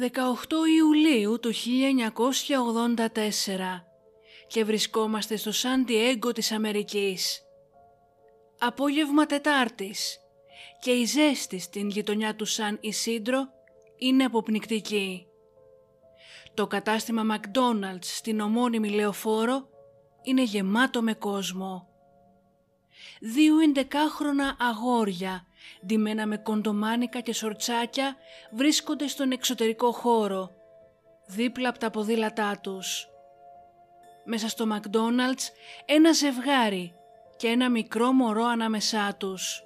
18 0.00 0.04
Ιουλίου 0.76 1.38
του 1.40 1.52
1984 1.52 1.56
και 4.46 4.64
βρισκόμαστε 4.64 5.36
στο 5.36 5.52
Σαντιέγκο 5.52 6.32
της 6.32 6.52
Αμερικής. 6.52 7.42
Απόγευμα 8.58 9.26
Τετάρτης 9.26 10.18
και 10.80 10.90
η 10.90 11.04
ζέστη 11.04 11.58
στην 11.58 11.88
γειτονιά 11.88 12.34
του 12.34 12.44
Σαν 12.44 12.78
Ισίντρο 12.80 13.48
είναι 13.96 14.24
αποπνικτική. 14.24 15.26
Το 16.54 16.66
κατάστημα 16.66 17.22
McDonald's 17.36 17.98
στην 18.00 18.40
ομώνυμη 18.40 18.88
λεωφόρο 18.88 19.68
είναι 20.22 20.42
γεμάτο 20.42 21.02
με 21.02 21.14
κόσμο. 21.14 21.87
Δύο 23.20 23.58
εντεκάχρονα 23.58 24.56
αγόρια, 24.58 25.46
ντυμένα 25.86 26.26
με 26.26 26.36
κοντομάνικα 26.36 27.20
και 27.20 27.32
σορτσάκια, 27.32 28.16
βρίσκονται 28.50 29.06
στον 29.06 29.30
εξωτερικό 29.30 29.92
χώρο, 29.92 30.50
δίπλα 31.26 31.68
από 31.68 31.78
τα 31.78 31.90
ποδήλατά 31.90 32.58
τους. 32.62 33.08
Μέσα 34.24 34.48
στο 34.48 34.64
McDonald's 34.72 35.44
ένα 35.84 36.12
ζευγάρι 36.12 36.94
και 37.36 37.48
ένα 37.48 37.70
μικρό 37.70 38.12
μωρό 38.12 38.44
ανάμεσά 38.44 39.14
τους. 39.18 39.62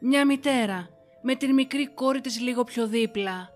Μια 0.00 0.26
μητέρα 0.26 0.88
με 1.22 1.34
την 1.34 1.54
μικρή 1.54 1.88
κόρη 1.88 2.20
της 2.20 2.40
λίγο 2.40 2.64
πιο 2.64 2.86
δίπλα. 2.86 3.50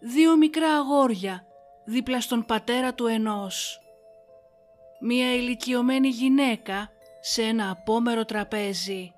Δύο 0.00 0.36
μικρά 0.36 0.74
αγόρια 0.74 1.46
δίπλα 1.84 2.20
στον 2.20 2.44
πατέρα 2.44 2.94
του 2.94 3.06
ενός. 3.06 3.78
Μια 5.00 5.34
ηλικιωμένη 5.34 6.08
γυναίκα 6.08 6.90
σε 7.26 7.42
ένα 7.42 7.70
απόμερο 7.70 8.24
τραπέζι. 8.24 9.12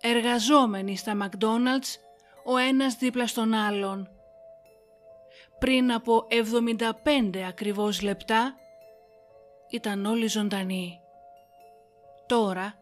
Εργαζόμενοι 0.00 0.96
στα 0.96 1.16
McDonald's 1.22 1.98
ο 2.44 2.56
ένας 2.56 2.94
δίπλα 2.96 3.26
στον 3.26 3.54
άλλον. 3.54 4.08
Πριν 5.58 5.92
από 5.92 6.26
75 6.30 7.38
ακριβώς 7.48 8.02
λεπτά 8.02 8.54
ήταν 9.70 10.06
όλοι 10.06 10.26
ζωντανοί. 10.26 11.00
Τώρα 12.26 12.74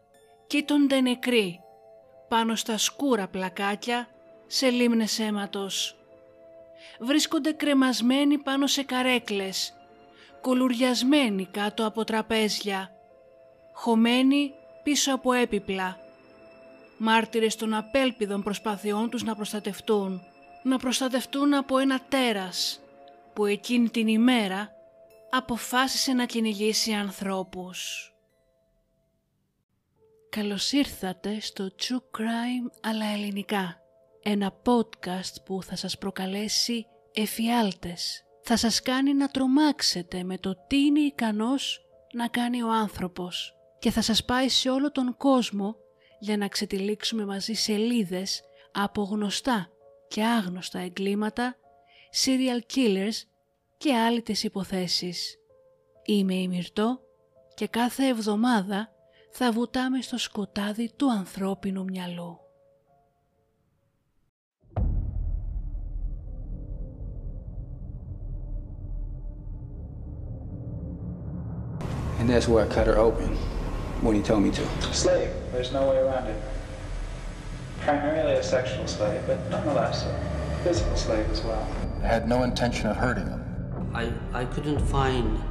κοίτονται 0.47 1.01
νεκροί 1.01 1.59
πάνω 2.27 2.55
στα 2.55 2.77
σκούρα 2.77 3.27
πλακάκια 3.27 4.07
σε 4.47 4.69
λίμνες 4.69 5.19
αίματος. 5.19 5.95
Βρίσκονται 6.99 7.51
κρεμασμένοι 7.51 8.37
πάνω 8.37 8.67
σε 8.67 8.83
καρέκλες, 8.83 9.73
κολουριασμένοι 10.41 11.45
κάτω 11.45 11.85
από 11.85 12.03
τραπέζια, 12.03 12.93
χωμένοι 13.81 14.53
πίσω 14.83 15.13
από 15.13 15.33
έπιπλα, 15.33 15.97
μάρτυρες 16.97 17.55
των 17.55 17.73
απέλπιδων 17.73 18.43
προσπαθειών 18.43 19.09
τους 19.09 19.23
να 19.23 19.35
προστατευτούν, 19.35 20.21
να 20.63 20.77
προστατευτούν 20.77 21.53
από 21.53 21.77
ένα 21.77 21.99
τέρας 22.09 22.79
που 23.33 23.45
εκείνη 23.45 23.89
την 23.89 24.07
ημέρα 24.07 24.71
αποφάσισε 25.29 26.13
να 26.13 26.25
κυνηγήσει 26.25 26.91
ανθρώπους. 26.91 28.11
Καλώς 30.29 30.71
ήρθατε 30.71 31.39
στο 31.39 31.69
True 31.79 32.19
Crime 32.19 32.71
αλλά 32.81 33.05
ελληνικά. 33.05 33.81
Ένα 34.23 34.53
podcast 34.65 35.43
που 35.45 35.63
θα 35.63 35.75
σας 35.75 35.97
προκαλέσει 35.97 36.85
εφιάλτες. 37.13 38.23
Θα 38.41 38.57
σας 38.57 38.81
κάνει 38.81 39.13
να 39.13 39.27
τρομάξετε 39.27 40.23
με 40.23 40.37
το 40.37 40.65
τι 40.67 40.77
είναι 40.77 40.99
ικανός 40.99 41.81
να 42.13 42.27
κάνει 42.27 42.63
ο 42.63 42.71
άνθρωπος 42.71 43.53
και 43.79 43.91
θα 43.91 44.01
σας 44.01 44.25
πάει 44.25 44.49
σε 44.49 44.69
όλο 44.69 44.91
τον 44.91 45.17
κόσμο 45.17 45.75
για 46.19 46.37
να 46.37 46.47
ξετυλίξουμε 46.47 47.25
μαζί 47.25 47.53
σελίδες 47.53 48.41
από 48.71 49.03
γνωστά 49.03 49.69
και 50.07 50.23
άγνωστα 50.23 50.79
εγκλήματα, 50.79 51.55
serial 52.23 52.75
killers 52.75 53.23
και 53.77 53.95
άλλες 53.95 54.43
υποθέσεις. 54.43 55.37
Είμαι 56.05 56.33
η 56.33 56.47
Μυρτώ 56.47 56.99
και 57.53 57.67
κάθε 57.67 58.07
εβδομάδα 58.07 58.89
θα 59.31 59.51
βουτάμε 59.51 60.01
στο 60.01 60.17
σκοτάδι 60.17 60.91
του 60.95 61.11
ανθρώπινου 61.11 61.83
μυαλού. 61.83 62.39
And 72.19 72.29
that's 72.29 72.47
where 72.49 72.65
I 72.65 72.67
cut 72.67 72.85
her 72.85 72.97
open 72.97 73.48
when 74.01 74.15
he 74.15 74.21
told 74.21 74.43
me 74.43 74.51
to. 74.51 74.65
Slave. 74.93 75.29
There's 75.51 75.71
no 75.71 75.89
way 75.89 75.97
around 75.97 76.27
it. 76.27 76.41
Primarily 77.81 78.33
a 78.33 78.43
sexual 78.43 78.87
slave, 78.87 79.21
but 79.27 79.49
nonetheless 79.49 80.03
a 80.03 80.59
physical 80.63 80.95
slave 80.95 81.29
as 81.31 81.41
well. 81.41 81.67
I 82.03 82.07
had 82.07 82.27
no 82.27 82.43
intention 82.43 82.87
of 82.87 82.97
hurting 82.97 83.27
him. 83.27 83.91
I, 83.93 84.11
I 84.33 84.45
couldn't 84.45 84.79
find 84.79 85.41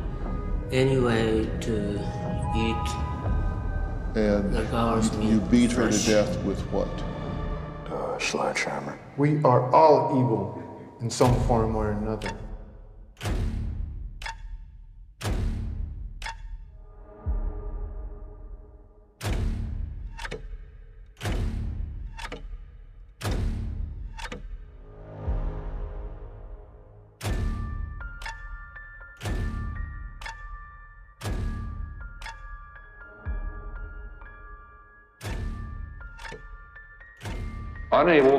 any 0.71 0.99
way 0.99 1.49
to 1.61 1.95
eat 2.57 2.89
And 4.15 4.53
the 4.53 4.67
girl's 4.71 5.15
you, 5.17 5.31
you 5.33 5.41
beat 5.41 5.73
her 5.73 5.91
to 5.91 6.07
death 6.07 6.39
with 6.45 6.61
what? 6.73 6.89
Uh, 7.91 8.19
sledgehammer. 8.19 8.99
We 9.17 9.43
are 9.45 9.73
all 9.75 10.19
evil 10.19 10.63
in 11.01 11.11
some 11.11 11.35
form 11.43 11.75
or 11.77 11.93
another. 11.93 12.31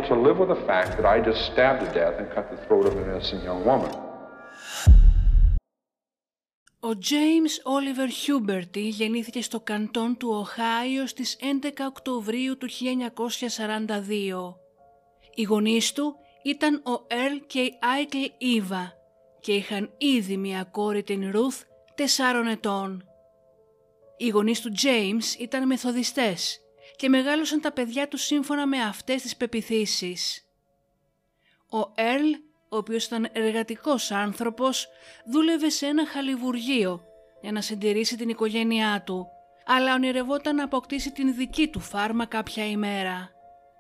To 0.09 0.16
live 0.28 0.38
with 0.42 0.52
the 0.56 0.64
fact 0.72 0.90
that 0.97 1.06
I 1.14 1.18
just 1.30 1.42
stabbed 1.52 1.80
to 1.86 1.90
death 2.02 2.16
and 2.20 2.28
cut 2.36 2.46
the 2.53 2.59
throat 2.66 2.86
of 2.90 2.94
an 3.00 3.06
innocent 3.12 3.42
young 3.50 3.62
woman. 3.70 3.92
Ο 6.81 6.90
James 6.90 7.53
Oliver 7.75 8.09
Huberty 8.25 8.90
γεννήθηκε 8.90 9.42
στο 9.42 9.59
καντόν 9.59 10.18
του 10.18 10.30
Οχάιο 10.30 11.08
στις 11.08 11.38
11 11.64 11.69
Οκτωβρίου 11.88 12.58
του 12.58 12.68
1942. 12.69 14.56
Οι 15.36 15.44
γονείς 15.44 15.94
του 15.94 16.16
ήταν 16.44 16.75
ο 16.75 17.06
Earl 17.09 17.44
και 17.48 17.59
η 17.59 17.78
Άικλ 17.81 18.18
Eva 18.58 18.92
και 19.40 19.53
είχαν 19.53 19.92
ήδη 19.98 20.38
μια 20.38 20.64
κόρη 20.64 21.03
την 21.03 21.31
Ruth 21.36 21.64
τεσσάρων 21.96 22.48
ετών. 22.48 23.03
Οι 24.18 24.28
γονείς 24.28 24.62
του 24.62 24.72
James 24.84 25.40
ήταν 25.40 25.68
μεθοδιστές 25.68 26.59
και 27.00 27.10
μεγάλωσαν 27.10 27.62
τα 27.62 27.72
παιδιά 27.72 28.08
τους 28.08 28.22
σύμφωνα 28.22 28.68
με 28.68 28.82
αυτές 28.82 29.22
τις 29.22 29.36
πεπιθήσεις. 29.36 30.46
Ο 31.72 31.80
Earl 31.96 32.40
ο 32.70 32.78
οποίος 32.78 33.06
ήταν 33.06 33.30
εργατικός 33.32 34.12
άνθρωπος, 34.12 34.88
δούλευε 35.26 35.70
σε 35.70 35.86
ένα 35.86 36.08
χαλιβουργείο 36.08 37.02
για 37.42 37.52
να 37.52 37.62
συντηρήσει 37.62 38.18
την 38.18 38.30
οικογένειά 38.30 39.04
του, 39.06 39.28
αλλά 39.66 39.94
ονειρευόταν 39.94 40.56
να 40.56 40.64
αποκτήσει 40.64 41.12
την 41.12 41.36
δική 41.36 41.68
του 41.68 41.80
φάρμα 41.80 42.26
κάποια 42.26 42.66
ημέρα. 42.66 43.31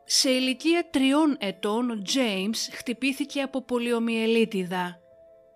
Σε 0.05 0.29
ηλικία 0.29 0.89
τριών 0.89 1.37
ετών 1.39 1.89
ο 1.89 2.01
James 2.13 2.57
χτυπήθηκε 2.71 3.41
από 3.41 3.61
πολιομιελίτιδα. 3.61 4.99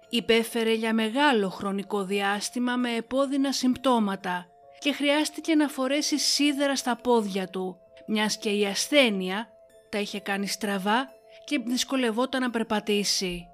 Υπέφερε 0.10 0.74
για 0.74 0.94
μεγάλο 0.94 1.50
χρονικό 1.50 2.04
διάστημα 2.04 2.76
με 2.76 2.96
επώδυνα 2.96 3.52
συμπτώματα 3.52 4.53
και 4.84 4.94
χρειάστηκε 4.94 5.56
να 5.56 5.68
φορέσει 5.68 6.20
σίδερα 6.20 6.76
στα 6.76 6.96
πόδια 6.96 7.48
του, 7.48 7.78
μιας 8.08 8.38
και 8.38 8.50
η 8.50 8.66
ασθένεια 8.66 9.50
τα 9.90 10.00
είχε 10.00 10.20
κάνει 10.20 10.48
στραβά 10.48 11.10
και 11.46 11.60
δυσκολευόταν 11.66 12.42
να 12.42 12.50
περπατήσει. 12.50 13.48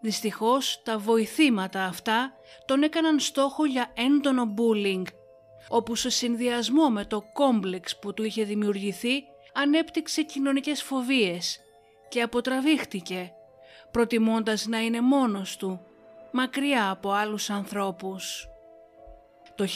Δυστυχώς 0.00 0.82
τα 0.82 0.98
βοηθήματα 0.98 1.84
αυτά 1.84 2.32
τον 2.64 2.82
έκαναν 2.82 3.20
στόχο 3.20 3.64
για 3.64 3.92
έντονο 3.94 4.54
bullying, 4.56 5.02
όπου 5.68 5.94
σε 5.94 6.10
συνδυασμό 6.10 6.88
με 6.90 7.04
το 7.04 7.22
κόμπλεξ 7.32 7.98
που 7.98 8.14
του 8.14 8.24
είχε 8.24 8.44
δημιουργηθεί 8.44 9.24
ανέπτυξε 9.54 10.22
κοινωνικές 10.22 10.82
φοβίες 10.82 11.60
και 12.08 12.22
αποτραβήχτηκε, 12.22 13.32
προτιμώντας 13.90 14.66
να 14.66 14.80
είναι 14.80 15.00
μόνος 15.00 15.56
του, 15.56 15.80
μακριά 16.32 16.90
από 16.90 17.10
άλλους 17.10 17.50
ανθρώπους. 17.50 18.50
Το 19.54 19.66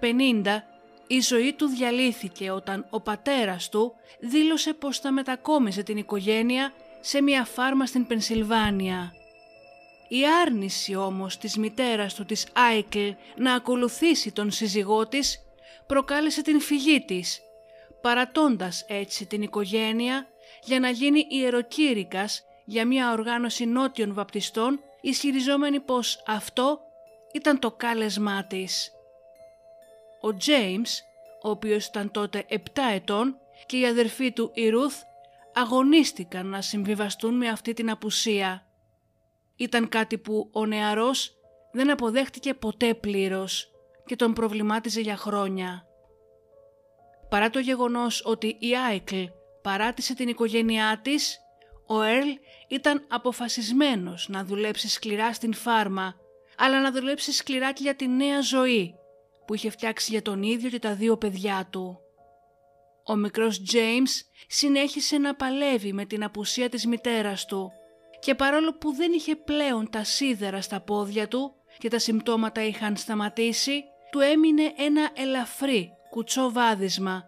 1950 0.00 0.62
η 1.06 1.20
ζωή 1.20 1.52
του 1.52 1.66
διαλύθηκε 1.66 2.50
όταν 2.50 2.86
ο 2.90 3.00
πατέρας 3.00 3.68
του 3.68 3.94
δήλωσε 4.20 4.72
πως 4.72 4.98
θα 4.98 5.12
μετακόμισε 5.12 5.82
την 5.82 5.96
οικογένεια 5.96 6.72
σε 7.00 7.22
μια 7.22 7.44
φάρμα 7.44 7.86
στην 7.86 8.06
Πενσιλβάνια. 8.06 9.12
Η 10.08 10.20
άρνηση 10.42 10.94
όμως 10.94 11.38
της 11.38 11.56
μητέρας 11.56 12.14
του 12.14 12.24
της 12.24 12.46
Άικλ 12.52 13.08
να 13.36 13.54
ακολουθήσει 13.54 14.32
τον 14.32 14.50
σύζυγό 14.50 15.08
της 15.08 15.38
προκάλεσε 15.86 16.42
την 16.42 16.60
φυγή 16.60 17.04
της, 17.04 17.40
παρατώντας 18.00 18.84
έτσι 18.88 19.26
την 19.26 19.42
οικογένεια 19.42 20.26
για 20.62 20.80
να 20.80 20.90
γίνει 20.90 21.26
ιεροκήρυκας 21.28 22.42
για 22.64 22.86
μια 22.86 23.12
οργάνωση 23.12 23.66
νότιων 23.66 24.14
βαπτιστών 24.14 24.80
ισχυριζόμενη 25.00 25.80
πως 25.80 26.22
αυτό 26.26 26.80
ήταν 27.32 27.58
το 27.58 27.70
κάλεσμά 27.70 28.44
της. 28.44 28.92
Ο 30.20 30.36
Τζέιμς, 30.36 31.00
ο 31.42 31.50
οποίος 31.50 31.86
ήταν 31.86 32.10
τότε 32.10 32.44
7 32.48 32.56
ετών 32.94 33.36
και 33.66 33.78
η 33.78 33.86
αδερφή 33.86 34.32
του 34.32 34.50
η 34.54 34.68
Ρουθ 34.68 35.02
αγωνίστηκαν 35.54 36.46
να 36.46 36.60
συμβιβαστούν 36.60 37.34
με 37.34 37.48
αυτή 37.48 37.72
την 37.72 37.90
απουσία. 37.90 38.66
Ήταν 39.56 39.88
κάτι 39.88 40.18
που 40.18 40.48
ο 40.52 40.66
νεαρός 40.66 41.36
δεν 41.72 41.90
αποδέχτηκε 41.90 42.54
ποτέ 42.54 42.94
πλήρως 42.94 43.70
και 44.06 44.16
τον 44.16 44.32
προβλημάτιζε 44.32 45.00
για 45.00 45.16
χρόνια. 45.16 45.86
Παρά 47.28 47.50
το 47.50 47.58
γεγονός 47.58 48.22
ότι 48.24 48.56
η 48.58 48.76
Άικλ 48.88 49.22
παράτησε 49.62 50.14
την 50.14 50.28
οικογένειά 50.28 51.00
της, 51.02 51.38
ο 51.86 52.02
Έρλ 52.02 52.28
ήταν 52.68 53.04
αποφασισμένος 53.08 54.28
να 54.28 54.44
δουλέψει 54.44 54.88
σκληρά 54.88 55.32
στην 55.32 55.54
φάρμα, 55.54 56.14
αλλά 56.58 56.80
να 56.80 56.92
δουλέψει 56.92 57.32
σκληρά 57.32 57.72
και 57.72 57.82
για 57.82 57.94
τη 57.94 58.08
νέα 58.08 58.40
ζωή 58.40 58.94
που 59.46 59.54
είχε 59.54 59.70
φτιάξει 59.70 60.10
για 60.10 60.22
τον 60.22 60.42
ίδιο 60.42 60.70
και 60.70 60.78
τα 60.78 60.94
δύο 60.94 61.16
παιδιά 61.16 61.68
του. 61.70 61.98
Ο 63.04 63.16
μικρός 63.16 63.62
James 63.72 64.10
συνέχισε 64.48 65.18
να 65.18 65.34
παλεύει 65.34 65.92
με 65.92 66.04
την 66.04 66.24
απουσία 66.24 66.68
της 66.68 66.86
μητέρας 66.86 67.44
του 67.44 67.72
και 68.20 68.34
παρόλο 68.34 68.74
που 68.78 68.92
δεν 68.92 69.12
είχε 69.12 69.36
πλέον 69.36 69.90
τα 69.90 70.04
σίδερα 70.04 70.60
στα 70.60 70.80
πόδια 70.80 71.28
του 71.28 71.54
και 71.78 71.88
τα 71.88 71.98
συμπτώματα 71.98 72.64
είχαν 72.64 72.96
σταματήσει, 72.96 73.84
του 74.10 74.20
έμεινε 74.20 74.72
ένα 74.76 75.10
ελαφρύ 75.14 75.90
κουτσό 76.10 76.52
βάδισμα 76.52 77.24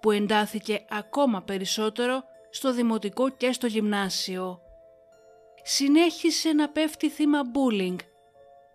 που 0.00 0.10
εντάθηκε 0.10 0.84
ακόμα 0.90 1.42
περισσότερο 1.42 2.22
στο 2.50 2.72
δημοτικό 2.72 3.28
και 3.30 3.52
στο 3.52 3.66
γυμνάσιο. 3.66 4.58
Συνέχισε 5.62 6.52
να 6.52 6.68
πέφτει 6.68 7.08
θύμα 7.08 7.40
bullying, 7.42 7.96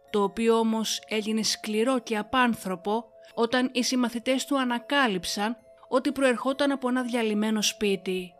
το 0.09 0.23
οποίο 0.23 0.57
όμως 0.57 1.01
έγινε 1.07 1.43
σκληρό 1.43 1.99
και 1.99 2.17
απάνθρωπο 2.17 3.05
όταν 3.33 3.69
οι 3.73 3.83
συμμαθητές 3.83 4.45
του 4.45 4.59
ανακάλυψαν 4.59 5.57
ότι 5.87 6.11
προερχόταν 6.11 6.71
από 6.71 6.87
ένα 6.89 7.03
διαλυμένο 7.03 7.61
σπίτι. 7.61 8.33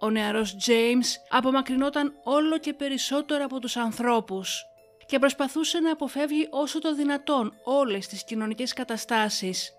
Ο 0.00 0.10
νεαρός 0.10 0.56
James 0.66 1.06
απομακρυνόταν 1.28 2.12
όλο 2.22 2.58
και 2.58 2.72
περισσότερο 2.72 3.44
από 3.44 3.58
τους 3.58 3.76
ανθρώπους 3.76 4.64
και 5.06 5.18
προσπαθούσε 5.18 5.80
να 5.80 5.92
αποφεύγει 5.92 6.48
όσο 6.50 6.80
το 6.80 6.94
δυνατόν 6.94 7.52
όλες 7.64 8.06
τις 8.06 8.24
κοινωνικές 8.24 8.72
καταστάσεις, 8.72 9.72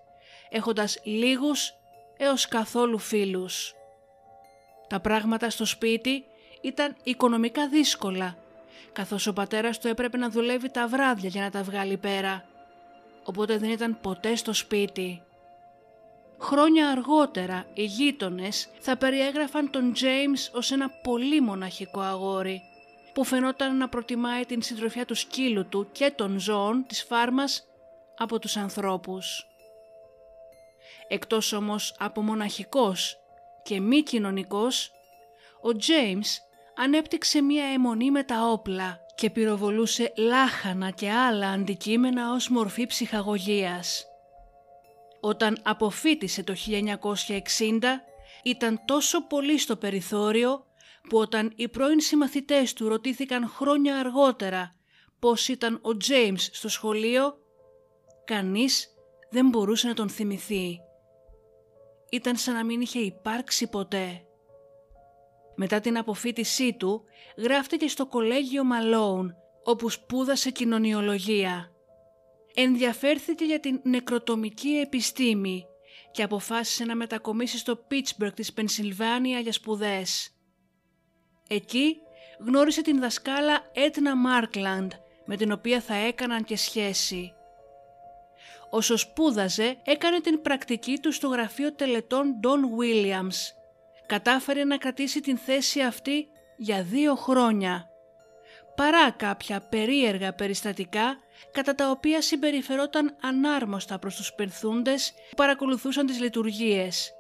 έχοντας 0.50 1.00
λίγους 1.04 1.74
έως 2.18 2.48
καθόλου 2.48 2.98
φίλους. 2.98 3.74
Τα 4.88 5.00
πράγματα 5.00 5.50
στο 5.50 5.66
σπίτι 5.66 6.26
ήταν 6.62 6.96
οικονομικά 7.04 7.68
δύσκολα, 7.68 8.38
καθώς 8.92 9.28
ο 9.28 9.34
πατέρας 9.34 9.80
του 9.80 9.88
έπρεπε 9.88 10.18
να 10.18 10.30
δουλεύει 10.30 10.70
τα 10.70 10.88
βράδια 10.88 11.30
για 11.30 11.42
να 11.42 11.50
τα 11.50 11.64
βγάλει 11.64 11.98
πέρα, 11.98 12.46
οπότε 13.24 13.58
δεν 13.58 13.70
ήταν 13.70 14.00
ποτέ 14.02 14.36
στο 14.36 14.54
σπίτι. 14.54 15.22
Χρόνια 16.40 16.90
αργότερα 16.90 17.66
οι 17.74 17.84
γείτονες 17.84 18.70
θα 18.80 18.98
περιέγραφαν 18.98 19.70
τον 19.70 19.94
James 19.96 20.54
ως 20.54 20.72
ένα 20.72 20.90
πολύ 20.90 21.42
μοναχικό 21.42 22.00
αγόρι 22.00 22.62
που 23.14 23.24
φαινόταν 23.24 23.78
να 23.78 23.90
προτιμάει 23.90 24.46
την 24.46 24.62
συντροφιά 24.62 25.06
του 25.06 25.16
σκύλου 25.16 25.68
του 25.68 25.88
και 25.92 26.12
των 26.16 26.40
ζώων 26.40 26.86
της 26.88 27.04
φάρμας 27.04 27.68
από 28.18 28.40
τους 28.40 28.58
ανθρώπους. 28.58 29.46
Εκτός 31.08 31.54
όμως 31.54 31.96
από 32.00 32.22
μοναχικός 32.22 33.18
και 33.64 33.80
μη 33.80 34.02
κοινωνικός, 34.02 34.92
ο 35.62 35.70
James 35.88 36.28
ανέπτυξε 36.84 37.42
μία 37.42 37.66
αιμονή 37.66 38.12
με 38.12 38.24
τα 38.24 38.50
όπλα 38.52 39.00
και 39.16 39.30
πυροβολούσε 39.30 40.14
λάχανα 40.18 40.90
και 40.90 41.12
άλλα 41.12 41.50
αντικείμενα 41.50 42.34
ως 42.34 42.50
μορφή 42.50 42.86
ψυχαγωγίας. 42.86 44.06
Όταν 45.20 45.58
αποφύτησε 45.64 46.44
το 46.44 46.54
1960 46.54 47.80
ήταν 48.44 48.82
τόσο 48.86 49.28
πολύ 49.28 49.58
στο 49.58 49.76
περιθώριο 49.76 50.66
που 51.10 51.18
όταν 51.18 51.54
οι 51.56 51.68
πρώην 51.68 52.00
συμμαθητές 52.00 52.74
του 52.74 52.88
ρωτήθηκαν 52.88 53.48
χρόνια 53.48 53.98
αργότερα 53.98 54.76
πώς 55.20 55.48
ήταν 55.48 55.80
ο 55.82 55.98
Τζέιμς 55.98 56.50
στο 56.52 56.70
σχολείο, 56.70 57.38
κανείς 58.26 58.88
δεν 59.30 59.50
μπορούσε 59.50 59.88
να 59.88 59.94
τον 59.94 60.10
θυμηθεί. 60.10 60.80
Ήταν 62.12 62.36
σαν 62.36 62.54
να 62.54 62.66
μην 62.66 62.82
είχε 62.82 63.00
υπάρξει 63.00 63.70
ποτέ. 63.70 64.26
Μετά 65.64 65.80
την 65.80 65.98
αποφύτισή 65.98 66.74
του, 66.74 67.04
γράφτηκε 67.38 67.88
στο 67.88 68.06
κολέγιο 68.06 68.64
Μαλόουν, 68.64 69.36
όπου 69.64 69.90
σπούδασε 69.90 70.50
κοινωνιολογία. 70.50 71.72
Ενδιαφέρθηκε 72.54 73.46
για 73.46 73.60
την 73.60 73.80
νεκροτομική 73.84 74.70
επιστήμη 74.70 75.66
και 76.12 76.24
αποφάσισε 76.24 76.86
να 76.86 76.96
μετακομίσει 76.96 77.58
στο 77.58 77.76
Πίτσμπεργκ 77.76 78.34
της 78.34 78.54
Πενσιλβάνια 78.54 79.40
για 79.40 79.52
σπουδές. 79.52 80.36
Εκεί 81.48 81.98
γνώρισε 82.40 82.82
την 82.82 83.00
δασκάλα 83.00 83.70
Έτνα 83.74 84.16
Μάρκλαντ, 84.16 84.92
με 85.26 85.36
την 85.36 85.52
οποία 85.52 85.82
θα 85.82 85.96
έκαναν 85.96 86.44
και 86.44 86.58
σχέση. 86.58 87.34
Όσο 88.70 88.98
σπούδαζε, 88.98 89.78
έκανε 89.84 90.22
την 90.22 90.42
πρακτική 90.42 91.00
του 91.02 91.12
στο 91.12 91.28
γραφείο 91.28 91.74
τελετών 91.74 92.40
Don 92.44 92.82
Williams. 92.82 93.61
Κατάφερε 94.12 94.64
να 94.64 94.78
κρατήσει 94.78 95.22
την 95.22 95.38
θέση 95.38 95.82
αυτή 95.82 96.28
για 96.58 96.84
δύο 96.84 97.16
χρόνια. 97.16 97.90
Παρά 98.76 99.12
κάποια 99.12 99.62
περίεργα 99.70 100.34
περιστατικά, 100.34 101.18
κατά 101.52 101.76
τα 101.76 101.90
οποία 101.90 102.22
συμπεριφερόταν 102.22 103.16
ανάρμοστα 103.22 104.00
προς 104.00 104.16
τους 104.16 104.34
πενθούντες 104.34 105.14
που 105.30 105.36
παρακολουθούσαν 105.36 106.06
τις 106.06 106.20
λειτουργίες. 106.20 107.12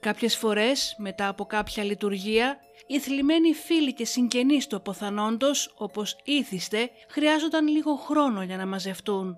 Κάποιες 0.00 0.36
φορές, 0.36 0.94
μετά 0.98 1.28
από 1.28 1.44
κάποια 1.44 1.84
λειτουργία, 1.84 2.58
οι 2.86 2.98
θλιμμένοι 2.98 3.54
φίλοι 3.54 3.92
και 3.92 4.04
συγγενείς 4.04 4.66
του 4.66 4.76
αποθανόντος, 4.76 5.74
όπως 5.78 6.16
ήθιστε, 6.24 6.90
χρειάζονταν 7.08 7.68
λίγο 7.68 7.94
χρόνο 7.94 8.42
για 8.42 8.56
να 8.56 8.66
μαζευτούν. 8.66 9.36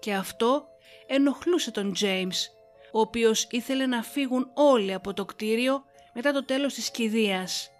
Και 0.00 0.14
αυτό 0.14 0.66
ενοχλούσε 1.06 1.70
τον 1.70 1.94
James, 2.00 2.36
ο 2.92 3.00
οποίος 3.00 3.46
ήθελε 3.50 3.86
να 3.86 4.02
φύγουν 4.02 4.50
όλοι 4.54 4.92
από 4.92 5.14
το 5.14 5.24
κτίριο 5.24 5.84
μετά 6.12 6.32
το 6.32 6.44
τέλος 6.44 6.74
της 6.74 6.90
κηδείας. 6.90 7.70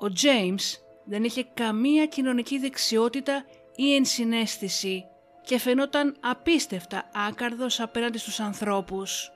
Ο 0.00 0.06
James 0.22 0.78
δεν 1.04 1.24
είχε 1.24 1.46
καμία 1.54 2.06
κοινωνική 2.06 2.58
δεξιότητα 2.58 3.44
ή 3.76 3.94
ενσυναίσθηση 3.94 5.04
και 5.44 5.58
φαινόταν 5.58 6.16
απίστευτα 6.20 7.10
άκαρδος 7.28 7.80
απέναντι 7.80 8.18
στους 8.18 8.40
ανθρώπους. 8.40 9.32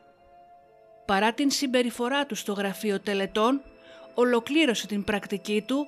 Παρά 1.04 1.32
την 1.32 1.50
συμπεριφορά 1.50 2.26
του 2.26 2.34
στο 2.34 2.52
γραφείο 2.52 3.00
τελετών, 3.00 3.62
ολοκλήρωσε 4.14 4.86
την 4.86 5.04
πρακτική 5.04 5.62
του, 5.66 5.86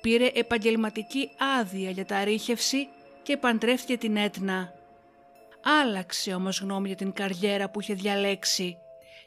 πήρε 0.00 0.30
επαγγελματική 0.34 1.30
άδεια 1.60 1.90
για 1.90 2.04
τα 2.04 2.24
ρίχευση 2.24 2.88
και 3.22 3.36
παντρεύτηκε 3.36 3.96
την 3.96 4.16
Έτνα. 4.16 4.72
Άλλαξε 5.82 6.34
όμως 6.34 6.60
γνώμη 6.60 6.86
για 6.86 6.96
την 6.96 7.12
καριέρα 7.12 7.70
που 7.70 7.80
είχε 7.80 7.94
διαλέξει 7.94 8.76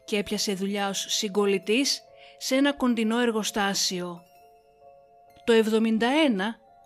και 0.05 0.17
έπιασε 0.17 0.53
δουλειά 0.53 0.89
ως 0.89 1.05
συγκολητής 1.09 2.01
σε 2.45 2.55
ένα 2.55 2.73
κοντινό 2.73 3.19
εργοστάσιο. 3.19 4.23
Το 5.43 5.53
71 5.53 5.99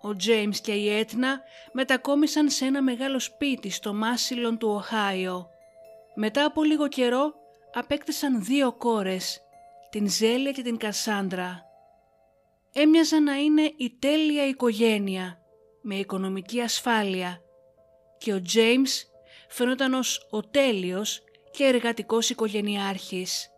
ο 0.02 0.16
Τζέιμς 0.16 0.60
και 0.60 0.72
η 0.72 0.98
Έτνα 0.98 1.40
μετακόμισαν 1.72 2.50
σε 2.50 2.64
ένα 2.64 2.82
μεγάλο 2.82 3.18
σπίτι 3.18 3.70
στο 3.70 3.94
Μάσιλον 3.94 4.58
του 4.58 4.68
Οχάιο. 4.68 5.48
Μετά 6.14 6.44
από 6.44 6.62
λίγο 6.62 6.88
καιρό 6.88 7.34
απέκτησαν 7.74 8.44
δύο 8.44 8.72
κόρες, 8.72 9.40
την 9.90 10.10
Ζέλια 10.10 10.52
και 10.52 10.62
την 10.62 10.76
Κασάντρα. 10.76 11.62
Έμοιαζαν 12.72 13.22
να 13.22 13.36
είναι 13.36 13.72
η 13.76 13.96
τέλεια 13.98 14.46
οικογένεια, 14.46 15.38
με 15.82 15.94
οικονομική 15.94 16.60
ασφάλεια 16.60 17.40
και 18.18 18.32
ο 18.32 18.42
Τζέιμς 18.42 19.04
φαινόταν 19.48 19.94
ως 19.94 20.26
ο 20.30 20.40
τέλειος 20.40 21.22
και 21.50 21.64
εργατικός 21.64 22.30
οικογενειάρχης. 22.30 23.50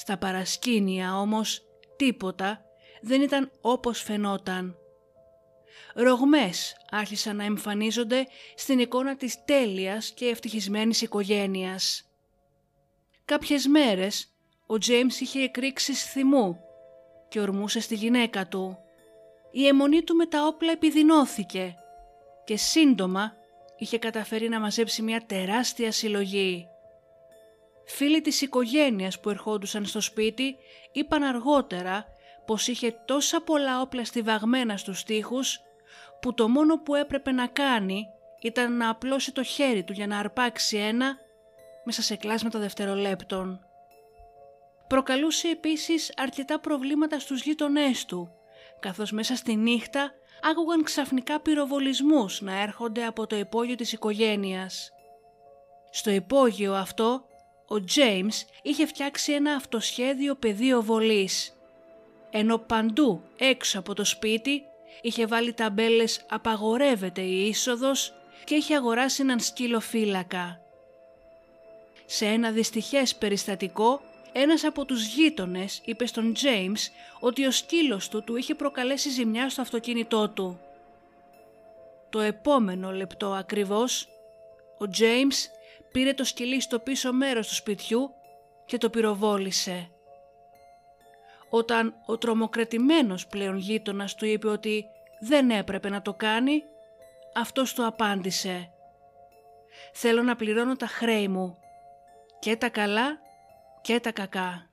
Στα 0.00 0.18
παρασκήνια 0.18 1.18
όμως 1.18 1.62
τίποτα 1.96 2.64
δεν 3.00 3.22
ήταν 3.22 3.50
όπως 3.60 4.02
φαινόταν. 4.02 4.76
Ρογμές 5.94 6.76
άρχισαν 6.90 7.36
να 7.36 7.44
εμφανίζονται 7.44 8.26
στην 8.54 8.78
εικόνα 8.78 9.16
της 9.16 9.44
τέλειας 9.44 10.10
και 10.10 10.26
ευτυχισμένης 10.26 11.02
οικογένειας. 11.02 12.10
Κάποιες 13.24 13.66
μέρες 13.66 14.32
ο 14.66 14.78
Τζέιμς 14.78 15.20
είχε 15.20 15.40
εκρήξει 15.40 15.92
θυμού 15.92 16.60
και 17.28 17.40
ορμούσε 17.40 17.80
στη 17.80 17.94
γυναίκα 17.94 18.48
του. 18.48 18.78
Η 19.50 19.66
αιμονή 19.66 20.02
του 20.02 20.14
με 20.14 20.26
τα 20.26 20.46
όπλα 20.46 20.72
επιδεινώθηκε 20.72 21.74
και 22.44 22.56
σύντομα 22.56 23.32
είχε 23.78 23.98
καταφέρει 23.98 24.48
να 24.48 24.60
μαζέψει 24.60 25.02
μια 25.02 25.26
τεράστια 25.26 25.92
συλλογή. 25.92 26.69
Φίλοι 27.94 28.20
της 28.20 28.40
οικογένειας 28.40 29.20
που 29.20 29.30
ερχόντουσαν 29.30 29.84
στο 29.84 30.00
σπίτι 30.00 30.56
είπαν 30.92 31.22
αργότερα 31.22 32.06
πως 32.46 32.68
είχε 32.68 32.92
τόσα 33.04 33.40
πολλά 33.42 33.80
όπλα 33.80 34.04
στιβαγμένα 34.04 34.76
στους 34.76 35.02
τοίχους 35.02 35.60
που 36.20 36.34
το 36.34 36.48
μόνο 36.48 36.78
που 36.78 36.94
έπρεπε 36.94 37.32
να 37.32 37.46
κάνει 37.46 38.06
ήταν 38.40 38.76
να 38.76 38.88
απλώσει 38.88 39.32
το 39.32 39.42
χέρι 39.42 39.84
του 39.84 39.92
για 39.92 40.06
να 40.06 40.18
αρπάξει 40.18 40.76
ένα 40.76 41.16
μέσα 41.84 42.02
σε 42.02 42.16
κλάσματα 42.16 42.58
δευτερολέπτων. 42.58 43.60
Προκαλούσε 44.86 45.48
επίσης 45.48 46.12
αρκετά 46.16 46.60
προβλήματα 46.60 47.18
στους 47.18 47.42
γείτονές 47.42 48.04
του, 48.04 48.32
καθώς 48.80 49.10
μέσα 49.12 49.36
στη 49.36 49.56
νύχτα 49.56 50.12
άκουγαν 50.50 50.82
ξαφνικά 50.82 51.40
πυροβολισμούς 51.40 52.40
να 52.40 52.60
έρχονται 52.60 53.04
από 53.04 53.26
το 53.26 53.36
υπόγειο 53.36 53.74
της 53.74 53.92
οικογένειας. 53.92 54.90
Στο 55.90 56.10
υπόγειο 56.10 56.74
αυτό, 56.74 57.24
ο 57.72 57.84
Τζέιμς 57.84 58.44
είχε 58.62 58.86
φτιάξει 58.86 59.32
ένα 59.32 59.52
αυτοσχέδιο 59.54 60.34
πεδίο 60.34 60.82
βολής, 60.82 61.56
ενώ 62.30 62.58
παντού 62.58 63.22
έξω 63.38 63.78
από 63.78 63.94
το 63.94 64.04
σπίτι 64.04 64.62
είχε 65.02 65.26
βάλει 65.26 65.52
ταμπέλες 65.52 66.24
«Απαγορεύεται 66.28 67.20
η 67.20 67.46
είσοδος» 67.46 68.12
και 68.44 68.54
είχε 68.54 68.76
αγοράσει 68.76 69.22
έναν 69.22 69.40
σκύλο 69.40 69.80
φύλακα. 69.80 70.60
Σε 72.06 72.26
ένα 72.26 72.50
δυστυχές 72.50 73.16
περιστατικό, 73.16 74.00
ένας 74.32 74.64
από 74.64 74.84
τους 74.84 75.06
γείτονες 75.06 75.80
είπε 75.84 76.06
στον 76.06 76.34
James 76.42 76.78
ότι 77.20 77.46
ο 77.46 77.50
σκύλος 77.50 78.08
του 78.08 78.24
του 78.24 78.36
είχε 78.36 78.54
προκαλέσει 78.54 79.10
ζημιά 79.10 79.48
στο 79.50 79.62
αυτοκίνητό 79.62 80.28
του. 80.28 80.60
Το 82.10 82.20
επόμενο 82.20 82.92
λεπτό 82.92 83.32
ακριβώς, 83.32 84.08
ο 84.78 84.84
James 84.98 85.59
πήρε 85.92 86.14
το 86.14 86.24
σκυλί 86.24 86.60
στο 86.60 86.78
πίσω 86.78 87.12
μέρος 87.12 87.48
του 87.48 87.54
σπιτιού 87.54 88.10
και 88.66 88.78
το 88.78 88.90
πυροβόλησε. 88.90 89.90
Όταν 91.50 91.94
ο 92.06 92.18
τρομοκρατημένος 92.18 93.26
πλέον 93.26 93.56
γείτονας 93.56 94.14
του 94.14 94.26
είπε 94.26 94.48
ότι 94.48 94.84
δεν 95.20 95.50
έπρεπε 95.50 95.88
να 95.88 96.02
το 96.02 96.14
κάνει, 96.14 96.62
αυτός 97.34 97.74
του 97.74 97.86
απάντησε 97.86 98.70
«Θέλω 99.92 100.22
να 100.22 100.36
πληρώνω 100.36 100.76
τα 100.76 100.86
χρέη 100.86 101.28
μου, 101.28 101.58
και 102.38 102.56
τα 102.56 102.68
καλά 102.68 103.18
και 103.80 104.00
τα 104.00 104.12
κακά». 104.12 104.70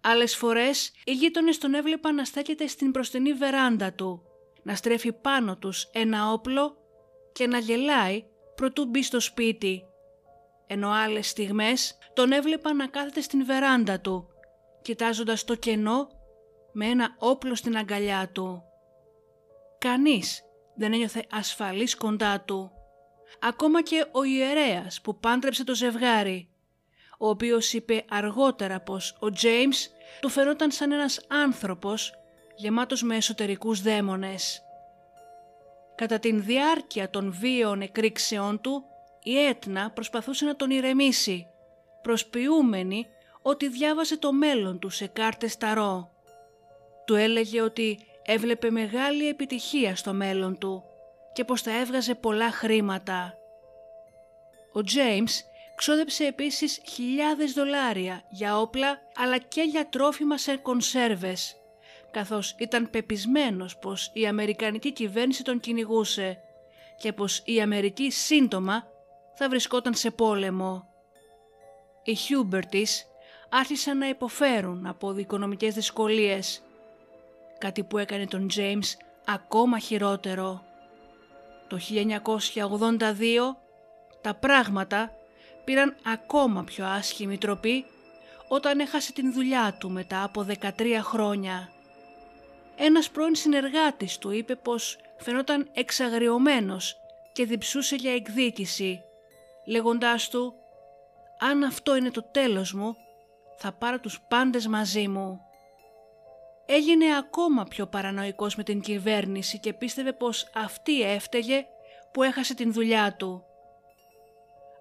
Άλλες 0.00 0.36
φορές 0.36 0.92
οι 1.04 1.12
γείτονες 1.12 1.58
τον 1.58 1.74
έβλεπαν 1.74 2.14
να 2.14 2.24
στέκεται 2.24 2.66
στην 2.66 2.90
προστινή 2.90 3.32
βεράντα 3.32 3.92
του, 3.92 4.22
να 4.62 4.74
στρέφει 4.74 5.12
πάνω 5.12 5.56
τους 5.56 5.88
ένα 5.92 6.32
όπλο 6.32 6.76
και 7.32 7.46
να 7.46 7.58
γελάει 7.58 8.24
προτού 8.54 8.84
μπει 8.84 9.02
στο 9.02 9.20
σπίτι, 9.20 9.84
ενώ 10.72 10.90
άλλες 10.90 11.28
στιγμές 11.28 11.98
τον 12.12 12.32
έβλεπαν 12.32 12.76
να 12.76 12.86
κάθεται 12.86 13.20
στην 13.20 13.44
βεράντα 13.44 14.00
του, 14.00 14.28
κοιτάζοντας 14.82 15.44
το 15.44 15.54
κενό 15.54 16.08
με 16.72 16.86
ένα 16.86 17.14
όπλο 17.18 17.54
στην 17.54 17.76
αγκαλιά 17.76 18.30
του. 18.32 18.62
Κανείς 19.78 20.42
δεν 20.74 20.92
ένιωθε 20.92 21.26
ασφαλής 21.30 21.96
κοντά 21.96 22.40
του. 22.40 22.70
Ακόμα 23.40 23.82
και 23.82 24.06
ο 24.12 24.24
ιερέας 24.24 25.00
που 25.00 25.18
πάντρεψε 25.18 25.64
το 25.64 25.74
ζευγάρι, 25.74 26.48
ο 27.18 27.28
οποίος 27.28 27.72
είπε 27.72 28.04
αργότερα 28.10 28.80
πως 28.80 29.16
ο 29.20 29.30
Τζέιμς 29.30 29.88
του 30.20 30.28
φαινόταν 30.28 30.70
σαν 30.70 30.92
ένας 30.92 31.20
άνθρωπος 31.28 32.12
γεμάτος 32.56 33.02
με 33.02 33.16
εσωτερικούς 33.16 33.82
δαίμονες. 33.82 34.62
Κατά 35.94 36.18
την 36.18 36.44
διάρκεια 36.44 37.10
των 37.10 37.32
βίαιων 37.32 37.80
εκρήξεών 37.80 38.60
του, 38.60 38.84
η 39.22 39.38
Έτνα 39.46 39.90
προσπαθούσε 39.90 40.44
να 40.44 40.56
τον 40.56 40.70
ηρεμήσει, 40.70 41.46
προσποιούμενη 42.02 43.06
ότι 43.42 43.68
διάβασε 43.68 44.16
το 44.16 44.32
μέλλον 44.32 44.78
του 44.78 44.88
σε 44.88 45.06
κάρτες 45.06 45.56
ταρό. 45.56 46.10
Του 47.04 47.14
έλεγε 47.14 47.62
ότι 47.62 47.98
έβλεπε 48.24 48.70
μεγάλη 48.70 49.28
επιτυχία 49.28 49.96
στο 49.96 50.12
μέλλον 50.12 50.58
του 50.58 50.84
και 51.32 51.44
πως 51.44 51.62
θα 51.62 51.78
έβγαζε 51.78 52.14
πολλά 52.14 52.50
χρήματα. 52.50 53.34
Ο 54.72 54.82
Τζέιμς 54.82 55.42
ξόδεψε 55.76 56.24
επίσης 56.24 56.80
χιλιάδες 56.88 57.52
δολάρια 57.52 58.22
για 58.30 58.58
όπλα 58.58 58.98
αλλά 59.16 59.38
και 59.38 59.62
για 59.62 59.88
τρόφιμα 59.88 60.38
σε 60.38 60.56
κονσέρβες, 60.56 61.56
καθώς 62.10 62.54
ήταν 62.58 62.90
πεπισμένος 62.90 63.76
πως 63.78 64.10
η 64.12 64.26
Αμερικανική 64.26 64.92
κυβέρνηση 64.92 65.42
τον 65.42 65.60
κυνηγούσε 65.60 66.38
και 66.98 67.12
πως 67.12 67.42
η 67.44 67.60
Αμερική 67.60 68.10
σύντομα 68.10 68.89
θα 69.42 69.48
βρισκόταν 69.48 69.94
σε 69.94 70.10
πόλεμο. 70.10 70.88
Οι 72.02 72.14
Χιούμπερτις 72.14 73.06
άρχισαν 73.48 73.98
να 73.98 74.08
υποφέρουν 74.08 74.86
από 74.86 75.18
οικονομικές 75.18 75.74
δυσκολίες 75.74 76.62
κάτι 77.58 77.82
που 77.82 77.98
έκανε 77.98 78.26
τον 78.26 78.48
James 78.56 78.96
ακόμα 79.26 79.78
χειρότερο. 79.78 80.62
Το 81.68 81.78
1982 81.78 83.56
τα 84.20 84.34
πράγματα 84.34 85.12
πήραν 85.64 85.96
ακόμα 86.04 86.64
πιο 86.64 86.86
άσχημη 86.86 87.38
τροπή 87.38 87.84
όταν 88.48 88.80
έχασε 88.80 89.12
την 89.12 89.32
δουλειά 89.32 89.76
του 89.78 89.90
μετά 89.90 90.22
από 90.22 90.46
13 90.60 90.98
χρόνια. 91.02 91.68
Ένας 92.76 93.10
πρώην 93.10 93.34
συνεργάτης 93.34 94.18
του 94.18 94.30
είπε 94.30 94.54
πως 94.56 94.98
φαινόταν 95.18 95.68
εξαγριωμένος 95.72 96.96
και 97.32 97.44
διψούσε 97.44 97.96
για 97.96 98.14
εκδίκηση, 98.14 99.04
λέγοντάς 99.66 100.28
του 100.28 100.54
«Αν 101.38 101.62
αυτό 101.62 101.96
είναι 101.96 102.10
το 102.10 102.22
τέλος 102.22 102.72
μου, 102.72 102.96
θα 103.56 103.72
πάρω 103.72 104.00
τους 104.00 104.20
πάντες 104.28 104.66
μαζί 104.66 105.08
μου» 105.08 105.40
έγινε 106.72 107.16
ακόμα 107.16 107.64
πιο 107.64 107.86
παρανοϊκός 107.86 108.56
με 108.56 108.62
την 108.62 108.80
κυβέρνηση 108.80 109.58
και 109.58 109.72
πίστευε 109.72 110.12
πως 110.12 110.50
αυτή 110.54 111.02
έφταιγε 111.02 111.66
που 112.12 112.22
έχασε 112.22 112.54
την 112.54 112.72
δουλειά 112.72 113.14
του. 113.16 113.44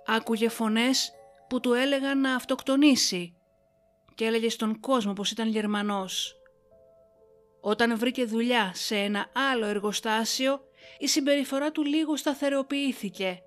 Άκουγε 0.06 0.50
φωνές 0.50 1.12
που 1.50 1.60
του 1.60 1.74
έλεγαν 1.74 2.22
να 2.22 2.36
αυτοκτονήσει 2.36 3.36
και 4.16 4.26
έλεγε 4.26 4.50
στον 4.50 4.80
κόσμο 4.80 5.14
πως 5.14 5.32
ήταν 5.32 5.48
Γερμανός. 5.48 6.36
Όταν 7.62 7.98
βρήκε 7.98 8.26
δουλειά 8.26 8.72
σε 8.74 8.96
ένα 8.96 9.28
άλλο 9.52 9.66
εργοστάσιο, 9.66 10.60
η 10.98 11.08
συμπεριφορά 11.08 11.72
του 11.72 11.84
λίγο 11.84 12.16
σταθεροποιήθηκε. 12.16 13.42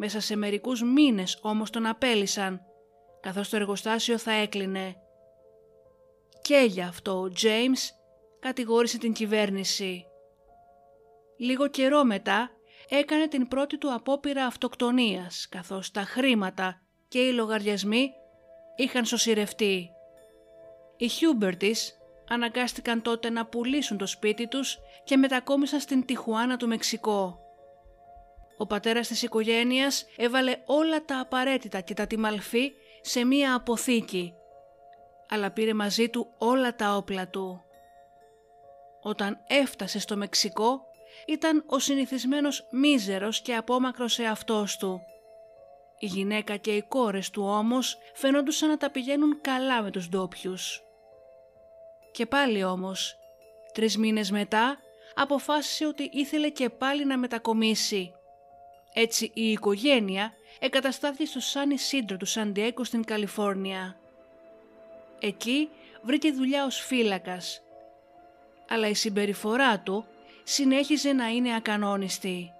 Μέσα 0.00 0.20
σε 0.20 0.36
μερικούς 0.36 0.82
μήνες 0.82 1.38
όμως 1.42 1.70
τον 1.70 1.86
απέλησαν, 1.86 2.60
καθώς 3.20 3.48
το 3.48 3.56
εργοστάσιο 3.56 4.18
θα 4.18 4.32
έκλεινε. 4.32 4.96
Και 6.42 6.66
γι' 6.68 6.82
αυτό 6.82 7.20
ο 7.20 7.32
James 7.42 7.78
κατηγόρησε 8.38 8.98
την 8.98 9.12
κυβέρνηση. 9.12 10.06
Λίγο 11.38 11.68
καιρό 11.68 12.04
μετά 12.04 12.50
έκανε 12.88 13.28
την 13.28 13.48
πρώτη 13.48 13.78
του 13.78 13.94
απόπειρα 13.94 14.46
αυτοκτονίας 14.46 15.48
καθώς 15.48 15.90
τα 15.90 16.02
χρήματα 16.02 16.82
και 17.08 17.18
οι 17.18 17.32
λογαριασμοί 17.32 18.10
είχαν 18.76 19.04
συσσωρευτεί. 19.04 19.90
Οι 20.96 21.08
Χιούμπερτις 21.08 21.98
αναγκάστηκαν 22.28 23.02
τότε 23.02 23.30
να 23.30 23.46
πουλήσουν 23.46 23.96
το 23.96 24.06
σπίτι 24.06 24.48
τους 24.48 24.78
και 25.04 25.16
μετακόμισαν 25.16 25.80
στην 25.80 26.04
Τιχουάνα 26.04 26.56
του 26.56 26.68
Μεξικό. 26.68 27.47
Ο 28.58 28.66
πατέρας 28.66 29.08
της 29.08 29.22
οικογένειας 29.22 30.06
έβαλε 30.16 30.56
όλα 30.66 31.04
τα 31.04 31.20
απαραίτητα 31.20 31.80
και 31.80 31.94
τα 31.94 32.06
τιμαλφή 32.06 32.72
σε 33.00 33.24
μία 33.24 33.54
αποθήκη 33.54 34.32
αλλά 35.28 35.50
πήρε 35.50 35.74
μαζί 35.74 36.08
του 36.08 36.34
όλα 36.38 36.74
τα 36.74 36.96
όπλα 36.96 37.28
του. 37.28 37.62
Όταν 39.00 39.38
έφτασε 39.46 39.98
στο 39.98 40.16
Μεξικό 40.16 40.80
ήταν 41.26 41.64
ο 41.66 41.78
συνηθισμένος 41.78 42.66
μίζερος 42.70 43.40
και 43.40 43.54
απόμακρος 43.54 44.18
εαυτός 44.18 44.76
του. 44.76 45.00
Η 45.98 46.06
γυναίκα 46.06 46.56
και 46.56 46.74
οι 46.74 46.82
κόρες 46.82 47.30
του 47.30 47.42
όμως 47.42 47.98
φαινόντουσαν 48.14 48.68
να 48.68 48.76
τα 48.76 48.90
πηγαίνουν 48.90 49.40
καλά 49.40 49.82
με 49.82 49.90
τους 49.90 50.08
ντόπιους. 50.08 50.82
Και 52.12 52.26
πάλι 52.26 52.64
όμως, 52.64 53.16
τρεις 53.72 53.96
μήνες 53.98 54.30
μετά, 54.30 54.78
αποφάσισε 55.14 55.86
ότι 55.86 56.10
ήθελε 56.12 56.50
και 56.50 56.70
πάλι 56.70 57.06
να 57.06 57.18
μετακομίσει. 57.18 58.12
Έτσι 59.00 59.30
η 59.34 59.50
οικογένεια 59.50 60.32
εγκαταστάθηκε 60.58 61.24
στο 61.24 61.40
Σάνι 61.40 61.78
Σύντρο 61.78 62.16
του 62.16 62.26
Σαντιέκο 62.26 62.84
στην 62.84 63.04
Καλιφόρνια. 63.04 63.96
Εκεί 65.18 65.68
βρήκε 66.02 66.32
δουλειά 66.32 66.64
ως 66.64 66.80
φύλακας. 66.80 67.62
Αλλά 68.68 68.88
η 68.88 68.94
συμπεριφορά 68.94 69.80
του 69.80 70.06
συνέχιζε 70.44 71.12
να 71.12 71.28
είναι 71.28 71.54
ακανόνιστη. 71.54 72.52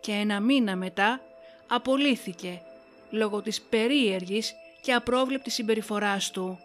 Και 0.00 0.12
ένα 0.12 0.40
μήνα 0.40 0.76
μετά 0.76 1.20
απολύθηκε 1.66 2.62
λόγω 3.10 3.42
της 3.42 3.62
περίεργης 3.62 4.54
και 4.82 4.92
απρόβλεπτης 4.92 5.54
συμπεριφοράς 5.54 6.30
του. 6.30 6.58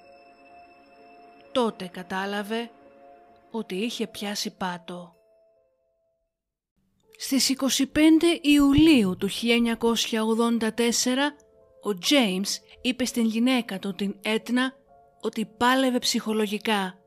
Τότε 1.52 1.88
κατάλαβε 1.88 2.70
ότι 3.52 3.76
είχε 3.76 4.08
πιάσει 4.08 4.56
πάτο. 4.56 5.16
Στις 7.18 7.56
25 7.60 7.86
Ιουλίου 8.42 9.18
του 9.18 9.30
1984 9.30 10.70
ο 11.84 11.98
James 12.10 12.48
είπε 12.82 13.06
στην 13.06 13.26
γυναίκα 13.26 13.80
του 13.80 13.94
την 13.94 14.16
Έτνα 14.22 14.74
ότι 15.22 15.46
πάλευε 15.58 16.00
ψυχολογικά 16.00 16.98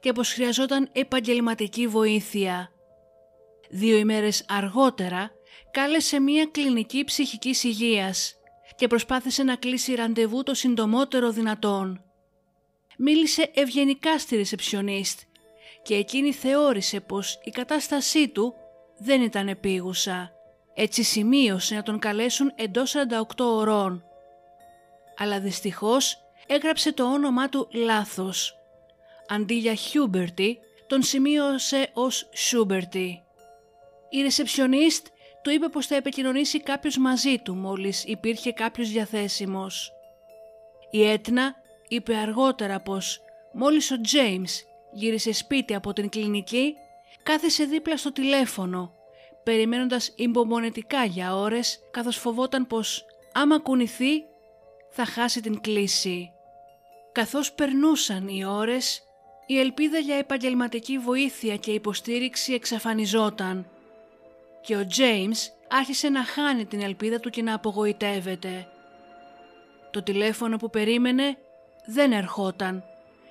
και 0.00 0.12
πως 0.12 0.32
χρειαζόταν 0.32 0.88
επαγγελματική 0.92 1.86
βοήθεια. 1.86 2.72
Δύο 3.70 3.96
ημέρες 3.96 4.44
αργότερα 4.48 5.30
κάλεσε 5.70 6.20
μία 6.20 6.48
κλινική 6.50 7.04
ψυχικής 7.04 7.64
υγείας 7.64 8.34
και 8.76 8.86
προσπάθησε 8.86 9.42
να 9.42 9.56
κλείσει 9.56 9.94
ραντεβού 9.94 10.42
το 10.42 10.54
συντομότερο 10.54 11.30
δυνατόν. 11.30 12.04
Μίλησε 12.98 13.50
ευγενικά 13.54 14.18
στη 14.18 14.36
ρεσεψιονίστ 14.36 15.20
και 15.82 15.94
εκείνη 15.94 16.32
θεώρησε 16.32 17.00
πως 17.00 17.40
η 17.44 17.50
κατάστασή 17.50 18.28
του 18.28 18.54
δεν 19.04 19.22
ήταν 19.22 19.48
επίγουσα. 19.48 20.32
Έτσι 20.74 21.02
σημείωσε 21.02 21.74
να 21.74 21.82
τον 21.82 21.98
καλέσουν 21.98 22.52
εντός 22.56 22.94
48 23.36 23.44
ωρών. 23.44 24.04
Αλλά 25.16 25.40
δυστυχώς 25.40 26.18
έγραψε 26.46 26.92
το 26.92 27.12
όνομά 27.12 27.48
του 27.48 27.68
λάθος. 27.72 28.56
Αντί 29.28 29.54
για 29.54 29.74
Χιούμπερτι, 29.74 30.58
τον 30.86 31.02
σημείωσε 31.02 31.90
ως 31.92 32.28
Σούμπερτι. 32.34 33.22
Η 34.10 34.22
ρεσεψιονίστ 34.22 35.06
του 35.42 35.50
είπε 35.50 35.68
πως 35.68 35.86
θα 35.86 35.96
επικοινωνήσει 35.96 36.60
κάποιος 36.60 36.96
μαζί 36.96 37.38
του 37.38 37.54
μόλις 37.54 38.04
υπήρχε 38.04 38.52
κάποιος 38.52 38.90
διαθέσιμος. 38.90 39.92
Η 40.90 41.04
Έτνα 41.04 41.54
είπε 41.88 42.16
αργότερα 42.16 42.80
πως 42.80 43.20
μόλις 43.52 43.90
ο 43.90 44.00
Τζέιμς 44.00 44.62
γύρισε 44.92 45.32
σπίτι 45.32 45.74
από 45.74 45.92
την 45.92 46.08
κλινική, 46.08 46.74
κάθισε 47.22 47.64
δίπλα 47.64 47.96
στο 47.96 48.12
τηλέφωνο, 48.12 48.94
περιμένοντας 49.42 50.12
υπομονετικά 50.16 51.04
για 51.04 51.36
ώρες, 51.36 51.80
καθώς 51.90 52.16
φοβόταν 52.16 52.66
πως 52.66 53.04
άμα 53.32 53.58
κουνηθεί 53.58 54.24
θα 54.90 55.04
χάσει 55.04 55.40
την 55.40 55.60
κλίση. 55.60 56.32
Καθώς 57.12 57.52
περνούσαν 57.52 58.28
οι 58.28 58.44
ώρες, 58.44 59.02
η 59.46 59.58
ελπίδα 59.58 59.98
για 59.98 60.16
επαγγελματική 60.16 60.98
βοήθεια 60.98 61.56
και 61.56 61.70
υποστήριξη 61.70 62.52
εξαφανιζόταν 62.52 63.66
και 64.60 64.76
ο 64.76 64.86
Τζέιμς 64.86 65.50
άρχισε 65.68 66.08
να 66.08 66.24
χάνει 66.24 66.66
την 66.66 66.80
ελπίδα 66.80 67.20
του 67.20 67.30
και 67.30 67.42
να 67.42 67.54
απογοητεύεται. 67.54 68.66
Το 69.90 70.02
τηλέφωνο 70.02 70.56
που 70.56 70.70
περίμενε 70.70 71.36
δεν 71.86 72.12
ερχόταν 72.12 72.84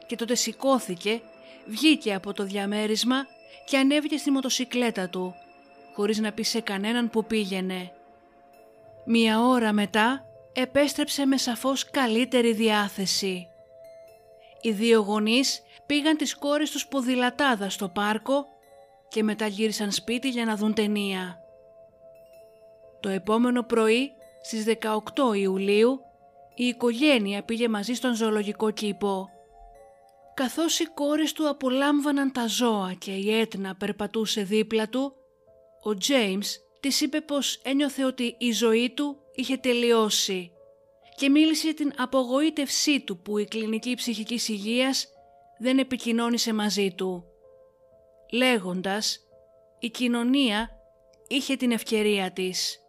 και 0.08 0.16
τότε 0.16 0.36
σηκώθηκε, 0.36 1.22
βγήκε 1.66 2.14
από 2.14 2.34
το 2.34 2.44
διαμέρισμα 2.44 3.26
και 3.66 3.78
ανέβηκε 3.78 4.18
στη 4.18 4.32
μοτοσικλέτα 4.32 5.10
του, 5.10 5.36
χωρίς 5.96 6.20
να 6.20 6.32
πει 6.32 6.44
σε 6.44 6.60
κανέναν 6.60 7.10
που 7.10 7.26
πήγαινε. 7.26 7.92
Μία 9.06 9.42
ώρα 9.42 9.74
μετά 9.74 10.26
επέστρεψε 10.54 11.26
με 11.26 11.38
σαφώς 11.38 11.90
καλύτερη 11.90 12.54
διάθεση. 12.54 13.48
Οι 14.62 14.72
δύο 14.72 15.02
γονείς 15.02 15.62
πήγαν 15.86 16.18
τις 16.18 16.36
κόρες 16.36 16.72
τους 16.72 16.88
ποδηλατάδα 16.88 17.70
στο 17.70 17.90
πάρκο 17.90 18.46
και 19.08 19.24
μετά 19.24 19.48
γύρισαν 19.48 19.92
σπίτι 19.92 20.30
για 20.30 20.46
να 20.46 20.56
δουν 20.56 20.74
ταινία. 20.74 21.40
Το 23.00 23.10
επόμενο 23.10 23.64
πρωί, 23.64 24.12
στις 24.42 24.64
18 24.66 25.36
Ιουλίου, 25.36 26.00
η 26.56 26.66
οικογένεια 26.66 27.44
πήγε 27.44 27.68
μαζί 27.68 27.94
στον 27.94 28.16
ζωολογικό 28.16 28.72
κήπο. 28.72 29.30
Καθώς 30.42 30.80
οι 30.80 30.86
κόρες 30.86 31.34
του 31.34 31.50
απολάμβαναν 31.50 32.32
τα 32.32 32.48
ζώα 32.48 32.94
και 32.94 33.12
η 33.12 33.40
Έτνα 33.40 33.76
περπατούσε 33.76 34.44
δίπλα 34.44 34.90
του, 34.90 35.14
ο 35.82 35.98
Τζέιμς 35.98 36.58
της 36.80 37.02
είπε 37.02 37.22
πως 37.22 37.56
ένιωθε 37.64 38.06
ότι 38.06 38.36
η 38.38 38.52
ζωή 38.52 38.90
του 38.90 39.18
είχε 39.34 39.58
τελειώσει 39.58 40.52
και 41.16 41.30
μίλησε 41.30 41.66
για 41.66 41.76
την 41.76 41.94
απογοήτευσή 41.98 43.00
του 43.00 43.22
που 43.22 43.38
η 43.38 43.46
κλινική 43.46 43.96
ψυχικής 43.96 44.48
υγείας 44.48 45.08
δεν 45.60 45.80
επικοινώνησε 45.80 46.54
μαζί 46.54 46.94
του. 46.96 47.24
Λέγοντας, 48.32 49.20
η 49.80 49.90
κοινωνία 49.90 50.70
είχε 51.28 51.56
την 51.56 51.72
ευκαιρία 51.72 52.32
της. 52.32 52.80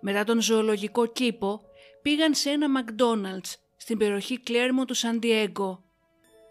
Μετά 0.00 0.24
τον 0.24 0.40
ζωολογικό 0.40 1.06
κήπο 1.06 1.60
πήγαν 2.02 2.34
σε 2.34 2.50
ένα 2.50 2.66
McDonald's 2.80 3.54
στην 3.76 3.98
περιοχή 3.98 4.38
Κλέρμο 4.38 4.84
του 4.84 4.94
Σαντιέγκο 4.94 5.86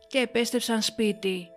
και 0.08 0.17
επέστρεψαν 0.17 0.82
σπίτι. 0.82 1.52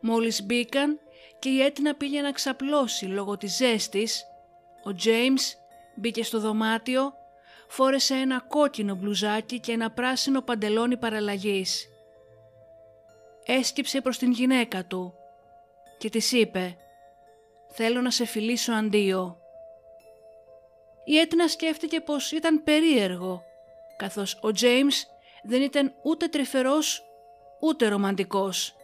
Μόλις 0.00 0.42
μπήκαν 0.42 1.00
και 1.38 1.48
η 1.48 1.62
Έτνα 1.62 1.94
πήγε 1.94 2.20
να 2.20 2.32
ξαπλώσει 2.32 3.04
λόγω 3.04 3.36
της 3.36 3.56
ζέστης, 3.56 4.24
ο 4.84 4.94
Τζέιμς 4.94 5.54
μπήκε 5.96 6.24
στο 6.24 6.40
δωμάτιο, 6.40 7.12
φόρεσε 7.68 8.14
ένα 8.14 8.40
κόκκινο 8.48 8.94
μπλουζάκι 8.94 9.60
και 9.60 9.72
ένα 9.72 9.90
πράσινο 9.90 10.42
παντελόνι 10.42 10.96
παραλλαγής. 10.96 11.88
Έσκυψε 13.44 14.00
προς 14.00 14.18
την 14.18 14.30
γυναίκα 14.30 14.84
του 14.84 15.14
και 15.98 16.08
της 16.08 16.32
είπε 16.32 16.76
«Θέλω 17.68 18.00
να 18.00 18.10
σε 18.10 18.24
φιλήσω 18.24 18.72
αντίο». 18.72 19.38
Η 21.04 21.18
Έτνα 21.18 21.48
σκέφτηκε 21.48 22.00
πως 22.00 22.32
ήταν 22.32 22.62
περίεργο, 22.64 23.42
καθώς 23.96 24.38
ο 24.42 24.52
Τζέιμς 24.52 25.06
δεν 25.42 25.62
ήταν 25.62 25.94
ούτε 26.02 26.26
τρυφερός 26.26 27.04
ούτε 27.60 27.88
ρομαντικός 27.88 28.74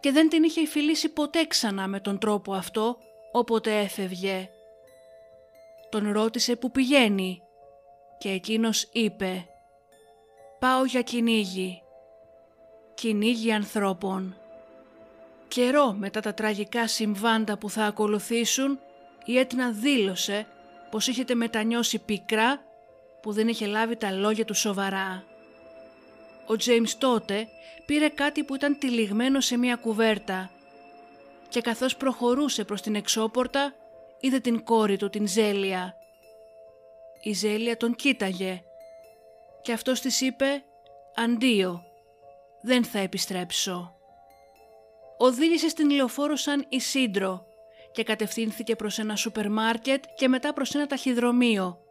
και 0.00 0.12
δεν 0.12 0.28
την 0.28 0.42
είχε 0.42 0.66
φιλήσει 0.66 1.08
ποτέ 1.08 1.46
ξανά 1.46 1.88
με 1.88 2.00
τον 2.00 2.18
τρόπο 2.18 2.52
αυτό 2.52 2.98
όποτε 3.32 3.78
έφευγε. 3.78 4.48
Τον 5.88 6.12
ρώτησε 6.12 6.56
που 6.56 6.70
πηγαίνει 6.70 7.42
και 8.18 8.28
εκείνος 8.28 8.88
είπε 8.92 9.46
«Πάω 10.58 10.84
για 10.84 11.02
κυνήγι, 11.02 11.82
κυνήγι 12.94 13.52
ανθρώπων». 13.52 14.36
Καιρό 15.48 15.92
μετά 15.92 16.20
τα 16.20 16.34
τραγικά 16.34 16.88
συμβάντα 16.88 17.58
που 17.58 17.70
θα 17.70 17.84
ακολουθήσουν, 17.84 18.78
η 19.24 19.38
Έτνα 19.38 19.70
δήλωσε 19.70 20.46
πως 20.90 21.06
είχε 21.06 21.34
μετανιώσει 21.34 21.98
πικρά 21.98 22.62
που 23.22 23.32
δεν 23.32 23.48
είχε 23.48 23.66
λάβει 23.66 23.96
τα 23.96 24.10
λόγια 24.10 24.44
του 24.44 24.54
σοβαρά. 24.54 25.24
Ο 26.46 26.56
Τζέιμς 26.56 26.98
τότε 26.98 27.48
πήρε 27.86 28.08
κάτι 28.08 28.44
που 28.44 28.54
ήταν 28.54 28.78
τυλιγμένο 28.78 29.40
σε 29.40 29.56
μια 29.56 29.76
κουβέρτα 29.76 30.50
και 31.48 31.60
καθώς 31.60 31.96
προχωρούσε 31.96 32.64
προς 32.64 32.80
την 32.80 32.94
εξώπορτα 32.94 33.74
είδε 34.20 34.38
την 34.38 34.64
κόρη 34.64 34.96
του 34.96 35.10
την 35.10 35.26
Ζέλια. 35.26 35.94
Η 37.22 37.32
Ζέλια 37.32 37.76
τον 37.76 37.94
κοίταγε 37.94 38.62
και 39.62 39.72
αυτός 39.72 40.00
της 40.00 40.20
είπε 40.20 40.64
«Αντίο, 41.14 41.82
δεν 42.60 42.84
θα 42.84 42.98
επιστρέψω». 42.98 43.96
Οδήγησε 45.18 45.68
στην 45.68 45.90
λεωφόρο 45.90 46.36
σαν 46.36 46.66
Ισίντρο 46.68 47.46
και 47.92 48.02
κατευθύνθηκε 48.02 48.76
προς 48.76 48.98
ένα 48.98 49.16
σούπερ 49.16 49.50
μάρκετ 49.50 50.04
και 50.16 50.28
μετά 50.28 50.52
προς 50.52 50.74
ένα 50.74 50.86
ταχυδρομείο. 50.86 51.83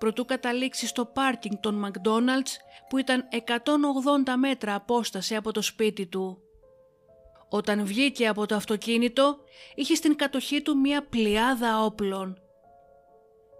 Προτού 0.00 0.24
καταλήξει 0.24 0.86
στο 0.86 1.04
πάρκινγκ 1.04 1.56
των 1.60 1.86
McDonald's 1.86 2.52
που 2.88 2.98
ήταν 2.98 3.28
180 3.30 4.34
μέτρα 4.38 4.74
απόσταση 4.74 5.36
από 5.36 5.52
το 5.52 5.62
σπίτι 5.62 6.06
του. 6.06 6.38
Όταν 7.48 7.84
βγήκε 7.84 8.28
από 8.28 8.46
το 8.46 8.54
αυτοκίνητο, 8.54 9.36
είχε 9.74 9.94
στην 9.94 10.16
κατοχή 10.16 10.62
του 10.62 10.78
μία 10.78 11.06
πλειάδα 11.06 11.84
όπλων. 11.84 12.38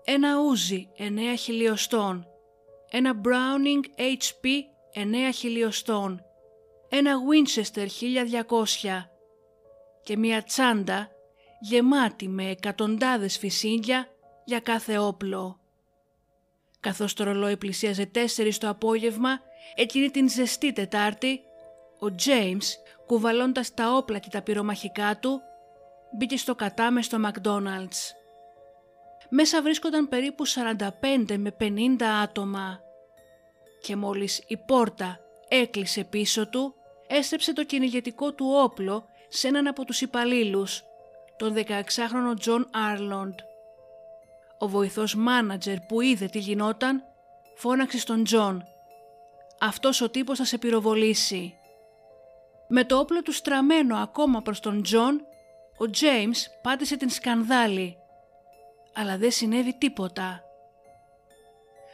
Ένα 0.04 0.40
ούζι 0.40 0.88
9 0.98 1.02
χιλιοστών, 1.38 2.26
ένα 2.90 3.20
Browning 3.24 4.00
HP 4.00 4.46
9 4.94 5.30
χιλιοστών, 5.34 6.22
ένα 6.88 7.12
Winchester 7.30 7.86
1200 7.86 9.10
και 10.02 10.16
μία 10.16 10.42
τσάντα 10.42 11.08
γεμάτη 11.60 12.28
με 12.28 12.50
εκατοντάδες 12.50 13.38
φυσίγγια 13.38 14.08
για 14.44 14.60
κάθε 14.60 14.98
όπλο. 14.98 15.59
Καθώς 16.80 17.14
το 17.14 17.24
ρολόι 17.24 17.56
πλησίαζε 17.56 18.06
τέσσερις 18.06 18.58
το 18.58 18.68
απόγευμα, 18.68 19.40
εκείνη 19.74 20.10
την 20.10 20.28
ζεστή 20.28 20.72
Τετάρτη, 20.72 21.40
ο 21.98 22.14
Τζέιμς, 22.14 22.76
κουβαλώντας 23.06 23.74
τα 23.74 23.92
όπλα 23.92 24.18
και 24.18 24.28
τα 24.30 24.42
πυρομαχικά 24.42 25.18
του, 25.18 25.40
μπήκε 26.16 26.36
στο 26.36 26.54
κατάμεστο 26.54 27.18
McDonald's. 27.18 28.14
Μέσα 29.28 29.62
βρίσκονταν 29.62 30.08
περίπου 30.08 30.46
45 30.46 31.36
με 31.36 31.56
50 31.60 32.02
άτομα 32.22 32.80
και 33.80 33.96
μόλις 33.96 34.42
η 34.46 34.56
πόρτα 34.56 35.18
έκλεισε 35.48 36.04
πίσω 36.04 36.48
του, 36.48 36.74
έστρεψε 37.06 37.52
το 37.52 37.64
κυνηγετικό 37.64 38.32
του 38.32 38.46
όπλο 38.64 39.04
σε 39.28 39.48
έναν 39.48 39.66
από 39.66 39.84
τους 39.84 40.00
υπαλλήλους 40.00 40.82
τον 41.36 41.54
16χρονο 41.54 42.38
Τζον 42.38 42.68
Άρλοντ. 42.72 43.34
Ο 44.62 44.68
βοηθός 44.68 45.14
μάνατζερ 45.14 45.80
που 45.80 46.00
είδε 46.00 46.26
τι 46.26 46.38
γινόταν, 46.38 47.02
φώναξε 47.54 47.98
στον 47.98 48.24
Τζον. 48.24 48.64
«Αυτός 49.60 50.00
ο 50.00 50.10
τύπος 50.10 50.38
θα 50.38 50.44
σε 50.44 50.58
πυροβολήσει». 50.58 51.54
Με 52.68 52.84
το 52.84 52.98
όπλο 52.98 53.22
του 53.22 53.32
στραμμένο 53.32 53.96
ακόμα 53.96 54.42
προς 54.42 54.60
τον 54.60 54.82
Τζον, 54.82 55.20
ο 55.78 55.90
Τζέιμς 55.90 56.46
πάτησε 56.62 56.96
την 56.96 57.08
σκανδάλη. 57.10 57.96
Αλλά 58.94 59.18
δεν 59.18 59.30
συνέβη 59.30 59.74
τίποτα. 59.78 60.42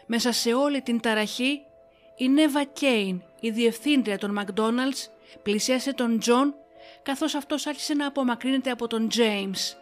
Μέσα 0.06 0.32
σε 0.32 0.54
όλη 0.54 0.82
την 0.82 1.00
ταραχή, 1.00 1.60
η 2.16 2.28
Νέβα 2.28 2.64
Κέιν, 2.64 3.22
η 3.40 3.50
διευθύντρια 3.50 4.18
των 4.18 4.32
McDonald's, 4.32 5.10
πλησίασε 5.42 5.92
τον 5.92 6.18
Τζον 6.18 6.54
καθώς 7.02 7.34
αυτός 7.34 7.66
άρχισε 7.66 7.94
να 7.94 8.06
απομακρύνεται 8.06 8.70
από 8.70 8.86
τον 8.86 9.08
James. 9.16 9.76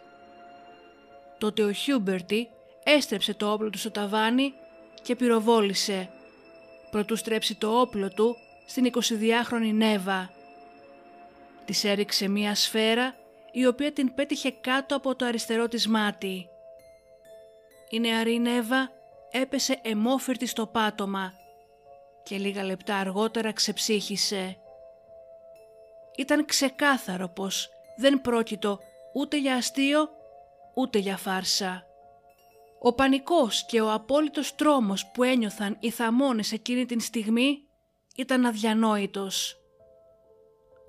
Τότε 1.37 1.63
ο 1.63 1.71
Χιούμπερτι 1.71 2.49
έστρεψε 2.85 3.33
το 3.33 3.51
όπλο 3.51 3.69
του 3.69 3.77
στο 3.77 3.91
ταβάνι 3.91 4.53
και 5.01 5.15
πυροβόλησε. 5.15 6.09
Προτού 6.91 7.15
στρέψει 7.15 7.55
το 7.55 7.79
όπλο 7.79 8.09
του 8.09 8.37
στην 8.65 8.91
22χρονη 8.93 9.73
Νέβα. 9.73 10.31
Της 11.65 11.83
έριξε 11.83 12.27
μία 12.27 12.55
σφαίρα 12.55 13.15
η 13.51 13.65
οποία 13.65 13.91
την 13.91 14.13
πέτυχε 14.13 14.51
κάτω 14.61 14.95
από 14.95 15.15
το 15.15 15.25
αριστερό 15.25 15.67
της 15.67 15.87
μάτι. 15.87 16.47
Η 17.89 17.99
νεαρή 17.99 18.39
Νέβα 18.39 18.91
έπεσε 19.31 19.79
εμόφυρτη 19.81 20.45
στο 20.45 20.67
πάτωμα 20.67 21.33
και 22.23 22.37
λίγα 22.37 22.63
λεπτά 22.63 22.95
αργότερα 22.95 23.51
ξεψύχησε. 23.51 24.57
Ήταν 26.17 26.45
ξεκάθαρο 26.45 27.27
πως 27.27 27.69
δεν 27.95 28.21
πρόκειτο 28.21 28.79
ούτε 29.13 29.37
για 29.37 29.55
αστείο 29.55 30.09
ούτε 30.73 30.97
για 30.97 31.17
φάρσα. 31.17 31.85
Ο 32.87 32.93
πανικός 32.93 33.65
και 33.65 33.81
ο 33.81 33.91
απόλυτος 33.91 34.55
τρόμος 34.55 35.11
που 35.13 35.23
ένιωθαν 35.23 35.77
οι 35.79 35.89
θαμώνες 35.89 36.51
εκείνη 36.51 36.85
την 36.85 36.99
στιγμή 36.99 37.57
ήταν 38.15 38.45
αδιανόητος. 38.45 39.57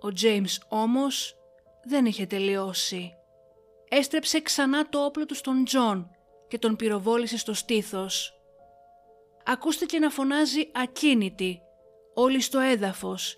Ο 0.00 0.12
Τζέιμς 0.12 0.58
όμως 0.68 1.36
δεν 1.84 2.06
είχε 2.06 2.26
τελειώσει. 2.26 3.12
Έστρεψε 3.88 4.40
ξανά 4.40 4.88
το 4.88 5.04
όπλο 5.04 5.26
του 5.26 5.34
στον 5.34 5.64
Τζον 5.64 6.10
και 6.48 6.58
τον 6.58 6.76
πυροβόλησε 6.76 7.38
στο 7.38 7.54
στήθος. 7.54 8.32
Ακούστηκε 9.44 9.98
να 9.98 10.10
φωνάζει 10.10 10.70
ακίνητοι, 10.74 11.60
όλοι 12.14 12.40
στο 12.40 12.58
έδαφος 12.58 13.36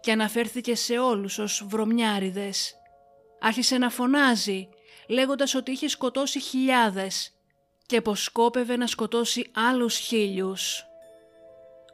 και 0.00 0.12
αναφέρθηκε 0.12 0.74
σε 0.74 0.98
όλους 0.98 1.38
ως 1.38 1.64
βρωμιάριδες. 1.68 2.74
Άρχισε 3.40 3.78
να 3.78 3.90
φωνάζει 3.90 4.68
λέγοντας 5.08 5.54
ότι 5.54 5.70
είχε 5.70 5.88
σκοτώσει 5.88 6.40
χιλιάδες 6.40 7.34
και 7.90 8.00
πως 8.00 8.22
σκόπευε 8.22 8.76
να 8.76 8.86
σκοτώσει 8.86 9.50
άλλους 9.54 9.96
χίλιους. 9.96 10.86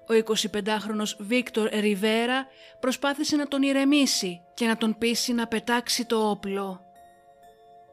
Ο 0.08 0.14
25χρονος 0.14 1.16
Βίκτορ 1.18 1.68
Ριβέρα 1.68 2.46
προσπάθησε 2.80 3.36
να 3.36 3.48
τον 3.48 3.62
ηρεμήσει 3.62 4.40
και 4.54 4.66
να 4.66 4.76
τον 4.76 4.98
πείσει 4.98 5.32
να 5.32 5.46
πετάξει 5.46 6.04
το 6.04 6.30
όπλο. 6.30 6.80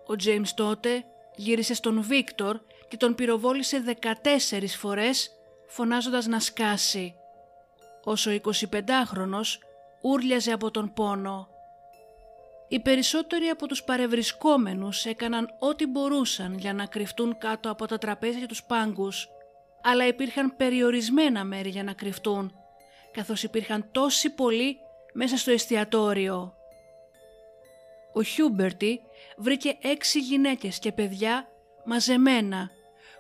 Ο 0.06 0.16
Τζέιμς 0.16 0.54
τότε 0.54 1.06
γύρισε 1.36 1.74
στον 1.74 2.02
Βίκτορ 2.02 2.60
και 2.88 2.98
τον 2.98 3.16
πυροβόλησε 3.16 3.84
14 4.02 4.68
φορές 4.78 5.32
φωνάζοντας 5.68 6.26
να 6.26 6.40
σκάσει, 6.40 7.16
όσο 8.04 8.32
ο 8.32 8.40
25χρονος 8.44 9.58
ούρλιαζε 10.02 10.52
από 10.52 10.72
τον 10.72 10.94
πόνο. 10.94 11.53
Οι 12.74 12.80
περισσότεροι 12.80 13.48
από 13.48 13.68
τους 13.68 13.84
παρευρισκόμενους 13.84 15.06
έκαναν 15.06 15.56
ό,τι 15.60 15.88
μπορούσαν 15.88 16.58
για 16.58 16.74
να 16.74 16.86
κρυφτούν 16.86 17.38
κάτω 17.38 17.72
από 17.72 17.86
τα 17.86 17.98
τραπέζια 17.98 18.40
και 18.40 18.46
τους 18.46 18.64
πάγκους, 18.64 19.30
αλλά 19.84 20.08
υπήρχαν 20.08 20.56
περιορισμένα 20.58 21.44
μέρη 21.44 21.70
για 21.70 21.84
να 21.84 21.94
κρυφτούν, 21.94 22.54
καθώς 23.12 23.44
υπήρχαν 23.44 23.90
τόσοι 23.92 24.30
πολλοί 24.30 24.78
μέσα 25.14 25.38
στο 25.38 25.52
εστιατόριο. 25.52 26.54
Ο 28.14 28.24
Χιούμπερτι 28.24 29.02
βρήκε 29.38 29.78
έξι 29.82 30.20
γυναίκες 30.20 30.80
και 30.80 30.92
παιδιά 30.92 31.48
μαζεμένα, 31.86 32.70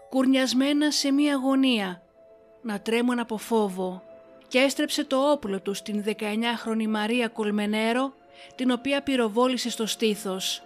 κουρνιασμένα 0.09 0.91
σε 0.91 1.11
μία 1.11 1.35
γωνία, 1.35 2.03
να 2.61 2.81
τρέμουν 2.81 3.19
από 3.19 3.37
φόβο 3.37 4.03
και 4.47 4.59
έστρεψε 4.59 5.03
το 5.03 5.31
όπλο 5.31 5.61
τους 5.61 5.77
στην 5.77 6.03
19χρονη 6.05 6.87
Μαρία 6.87 7.27
Κολμενέρο 7.27 8.13
την 8.55 8.71
οποία 8.71 9.03
πυροβόλησε 9.03 9.69
στο 9.69 9.85
στήθος. 9.85 10.61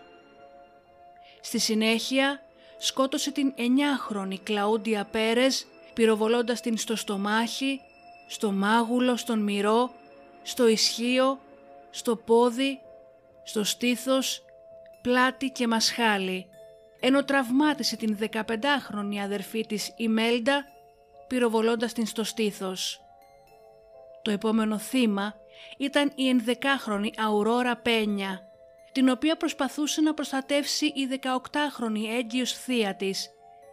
Στη 1.42 1.60
συνέχεια 1.60 2.42
σκότωσε 2.78 3.32
την 3.32 3.54
9χρονη 3.58 4.40
Κλαούντια 4.44 5.06
Πέρες 5.06 5.66
πυροβολώντας 5.94 6.62
την 6.62 6.78
στο 6.78 6.96
στομάχι, 6.96 7.82
στο 8.28 8.52
μάγουλο, 8.52 9.16
στον 9.16 9.40
μυρό, 9.40 9.92
στο 10.44 10.68
ισχύο, 10.68 11.40
στο 11.90 12.16
πόδι, 12.16 12.80
στο 13.44 13.64
στήθος, 13.64 14.46
πλάτη 15.02 15.50
και 15.50 15.68
μασχάλη, 15.68 16.48
ενώ 17.00 17.24
τραυμάτισε 17.24 17.96
την 17.96 18.18
15χρονη 18.20 19.18
αδερφή 19.24 19.66
της 19.66 19.94
Μέλντα 20.08 20.66
πυροβολώντας 21.28 21.94
την 21.94 22.06
στο 22.06 22.24
στήθος. 22.24 23.02
Το 24.22 24.32
επόμενο 24.32 24.78
θύμα 24.78 25.36
ήταν 25.78 26.12
η 26.16 26.30
ενδεκάχρονη 26.30 27.14
Αουρόρα 27.18 27.78
Πένια, 27.78 28.42
την 28.92 29.10
οποία 29.10 29.38
προσπαθούσε 29.38 30.02
να 30.02 30.14
προστατεύσει 30.14 30.86
η 30.86 31.20
18χρονη 31.24 32.18
έγκυος 32.18 32.54
θεία 32.54 32.96
της, 32.96 33.30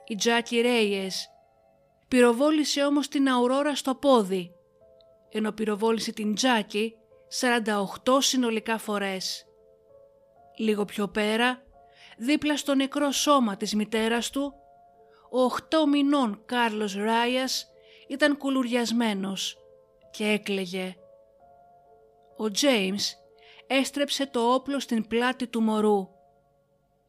η 0.07 0.15
Τζάκι 0.15 0.61
Ρέιες. 0.61 1.29
Πυροβόλησε 2.09 2.85
όμως 2.85 3.09
την 3.09 3.29
Αουρόρα 3.29 3.75
στο 3.75 3.95
πόδι, 3.95 4.53
ενώ 5.31 5.53
πυροβόλησε 5.53 6.13
την 6.13 6.35
Τζάκι 6.35 6.95
48 7.41 8.21
συνολικά 8.21 8.79
φορές. 8.79 9.45
Λίγο 10.57 10.85
πιο 10.85 11.09
πέρα, 11.09 11.63
δίπλα 12.19 12.57
στο 12.57 12.75
νεκρό 12.75 13.11
σώμα 13.11 13.57
της 13.57 13.75
μητέρας 13.75 14.31
του, 14.31 14.55
ο 15.31 15.43
8 15.43 15.87
μηνών 15.87 16.43
Κάρλος 16.47 16.95
Ράιας 16.95 17.67
ήταν 18.09 18.37
κουλουριασμένος 18.37 19.57
και 20.11 20.25
έκλαιγε. 20.25 20.97
Ο 22.37 22.51
Τζέιμς 22.51 23.15
έστρεψε 23.67 24.27
το 24.27 24.41
όπλο 24.55 24.81
στην 24.81 25.07
πλάτη 25.07 25.47
του 25.47 25.63
μωρού 25.63 26.09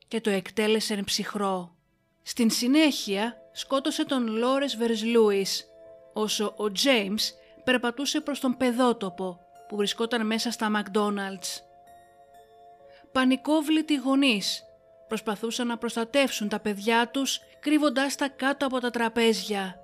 και 0.07 0.21
το 0.21 0.29
εκτέλεσε 0.29 1.03
ψυχρό. 1.05 1.75
Στην 2.21 2.49
συνέχεια 2.49 3.37
σκότωσε 3.51 4.05
τον 4.05 4.27
Λόρες 4.27 4.77
Βερσλούις, 4.77 5.65
όσο 6.13 6.53
ο 6.57 6.71
Τζέιμς 6.71 7.33
περπατούσε 7.63 8.21
προς 8.21 8.39
τον 8.39 8.57
παιδότοπο 8.57 9.39
που 9.67 9.75
βρισκόταν 9.75 10.25
μέσα 10.25 10.51
στα 10.51 10.69
Μακδόναλτς. 10.69 11.63
Πανικόβλητοι 13.11 13.95
γονείς 13.95 14.63
προσπαθούσαν 15.07 15.67
να 15.67 15.77
προστατεύσουν 15.77 16.49
τα 16.49 16.59
παιδιά 16.59 17.09
τους 17.09 17.39
κρύβοντάς 17.59 18.15
τα 18.15 18.29
κάτω 18.29 18.65
από 18.65 18.79
τα 18.79 18.89
τραπέζια. 18.89 19.79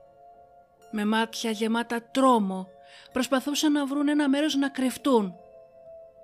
Με 0.91 1.06
μάτια 1.06 1.51
γεμάτα 1.51 2.04
τρόμο 2.12 2.67
προσπαθούσαν 3.12 3.71
να 3.71 3.86
βρουν 3.86 4.08
ένα 4.08 4.30
μέρος 4.30 4.56
να 4.56 4.69
κρυφτούν 4.69 5.36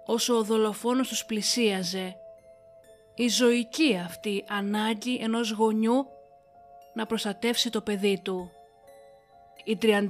όσο 0.05 0.37
ο 0.37 0.43
δολοφόνος 0.43 1.07
τους 1.07 1.25
πλησίαζε. 1.25 2.15
Η 3.15 3.27
ζωική 3.27 4.01
αυτή 4.05 4.45
ανάγκη 4.49 5.19
ενός 5.21 5.51
γονιού 5.51 6.07
να 6.93 7.05
προστατεύσει 7.05 7.69
το 7.69 7.81
παιδί 7.81 8.21
του. 8.23 8.51
Η 9.63 9.77
31 9.81 10.07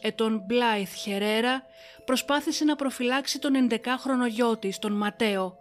ετών 0.00 0.42
Μπλάιθ 0.46 0.94
Χερέρα 0.94 1.62
προσπάθησε 2.04 2.64
να 2.64 2.76
προφυλάξει 2.76 3.38
τον 3.38 3.68
11χρονο 3.70 4.28
γιο 4.28 4.56
της, 4.56 4.78
τον 4.78 4.92
Ματέο, 4.92 5.58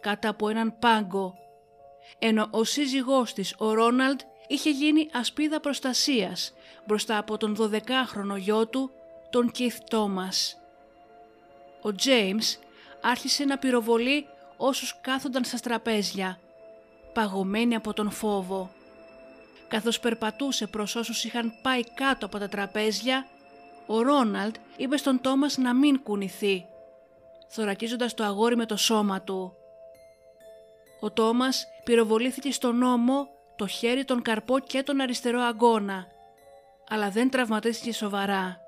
κάτω 0.00 0.30
από 0.30 0.48
έναν 0.48 0.78
πάγκο, 0.78 1.34
ενώ 2.18 2.48
ο 2.50 2.64
σύζυγός 2.64 3.32
της, 3.32 3.54
ο 3.58 3.72
Ρόναλντ, 3.72 4.20
είχε 4.46 4.70
γίνει 4.70 5.08
ασπίδα 5.12 5.60
προστασίας 5.60 6.52
μπροστά 6.86 7.18
από 7.18 7.36
τον 7.36 7.56
12χρονο 7.60 8.36
γιο 8.38 8.66
του, 8.66 8.90
τον 9.32 9.50
Κιθ 9.50 9.78
Τόμας. 9.90 10.56
Ο 11.82 11.94
Τζέιμς 11.94 12.58
άρχισε 13.00 13.44
να 13.44 13.58
πυροβολεί 13.58 14.26
όσους 14.56 15.00
κάθονταν 15.00 15.44
στα 15.44 15.58
τραπέζια, 15.58 16.38
παγωμένοι 17.12 17.74
από 17.74 17.92
τον 17.92 18.10
φόβο. 18.10 18.70
Καθώς 19.68 20.00
περπατούσε 20.00 20.66
προς 20.66 20.96
όσους 20.96 21.24
είχαν 21.24 21.52
πάει 21.62 21.84
κάτω 21.94 22.26
από 22.26 22.38
τα 22.38 22.48
τραπέζια, 22.48 23.26
ο 23.86 24.02
Ρόναλτ 24.02 24.56
είπε 24.76 24.96
στον 24.96 25.20
Τόμας 25.20 25.56
να 25.56 25.74
μην 25.74 26.02
κουνηθεί, 26.02 26.66
θωρακίζοντας 27.48 28.14
το 28.14 28.24
αγόρι 28.24 28.56
με 28.56 28.66
το 28.66 28.76
σώμα 28.76 29.22
του. 29.22 29.56
Ο 31.00 31.10
Τόμας 31.10 31.66
πυροβολήθηκε 31.84 32.52
στον 32.52 32.82
ώμο, 32.82 33.28
το 33.56 33.66
χέρι, 33.66 34.04
τον 34.04 34.22
καρπό 34.22 34.58
και 34.58 34.82
τον 34.82 35.00
αριστερό 35.00 35.40
αγκώνα, 35.40 36.06
αλλά 36.88 37.10
δεν 37.10 37.30
τραυματίστηκε 37.30 37.92
σοβαρά. 37.92 38.61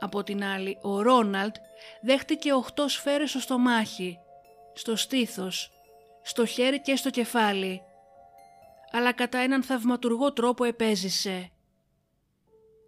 Από 0.00 0.22
την 0.22 0.44
άλλη, 0.44 0.78
ο 0.82 1.02
Ρόναλτ 1.02 1.56
δέχτηκε 2.02 2.52
οχτώ 2.52 2.88
σφαίρες 2.88 3.30
στο 3.30 3.38
στομάχι, 3.38 4.18
στο 4.74 4.96
στήθος, 4.96 5.70
στο 6.22 6.46
χέρι 6.46 6.80
και 6.80 6.96
στο 6.96 7.10
κεφάλι, 7.10 7.82
αλλά 8.92 9.12
κατά 9.12 9.38
έναν 9.38 9.62
θαυματουργό 9.62 10.32
τρόπο 10.32 10.64
επέζησε. 10.64 11.50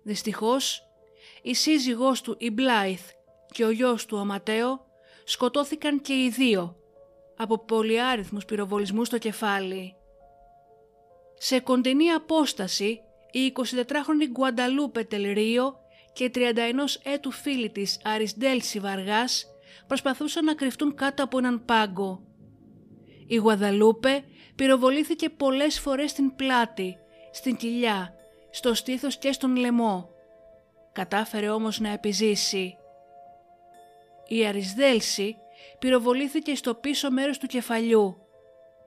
Δυστυχώς, 0.02 0.82
η 1.42 1.54
σύζυγός 1.54 2.20
του 2.20 2.36
η 2.38 2.50
Μπλάιθ 2.50 3.10
και 3.52 3.64
ο 3.64 3.70
γιος 3.70 4.06
του 4.06 4.18
ο 4.20 4.24
Ματέο 4.24 4.86
σκοτώθηκαν 5.24 6.00
και 6.00 6.12
οι 6.12 6.28
δύο 6.28 6.76
από 7.36 7.58
πολυάριθμους 7.58 8.44
πυροβολισμούς 8.44 9.06
στο 9.06 9.18
κεφάλι. 9.18 9.94
Σε 11.34 11.60
κοντινή 11.60 12.10
απόσταση, 12.10 13.00
η 13.30 13.52
24χρονη 13.56 14.30
Γκουανταλούπε 14.30 15.04
Τελρίο 15.04 15.81
και 16.12 16.24
η 16.24 16.30
31 16.34 16.38
έτου 17.02 17.30
φίλη 17.30 17.70
της 17.70 18.00
Αρισντέλση 18.04 18.78
Βαργάς 18.78 19.46
προσπαθούσαν 19.86 20.44
να 20.44 20.54
κρυφτούν 20.54 20.94
κάτω 20.94 21.24
από 21.24 21.38
έναν 21.38 21.64
πάγκο. 21.64 22.22
Η 23.26 23.36
Γουαδαλούπε 23.36 24.24
πυροβολήθηκε 24.54 25.28
πολλές 25.28 25.80
φορές 25.80 26.10
στην 26.10 26.34
πλάτη, 26.34 26.96
στην 27.32 27.56
κοιλιά, 27.56 28.14
στο 28.50 28.74
στήθος 28.74 29.18
και 29.18 29.32
στον 29.32 29.56
λαιμό. 29.56 30.08
Κατάφερε 30.92 31.48
όμως 31.48 31.80
να 31.80 31.88
επιζήσει. 31.88 32.76
Η 34.26 34.46
Αρισδέλση 34.46 35.36
πυροβολήθηκε 35.78 36.54
στο 36.54 36.74
πίσω 36.74 37.10
μέρος 37.10 37.38
του 37.38 37.46
κεφαλιού 37.46 38.16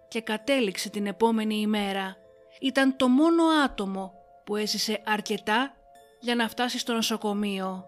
και 0.08 0.22
κατέληξε 0.22 0.90
την 0.90 1.06
επόμενη 1.06 1.56
ημέρα. 1.56 2.18
Ήταν 2.62 2.96
το 2.96 3.08
μόνο 3.08 3.44
άτομο 3.66 4.14
που 4.44 4.56
έζησε 4.56 5.02
αρκετά 5.06 5.76
για 6.20 6.36
να 6.36 6.50
φτάσει 6.50 6.80
στο 6.80 6.94
νοσοκομείο. 6.94 7.86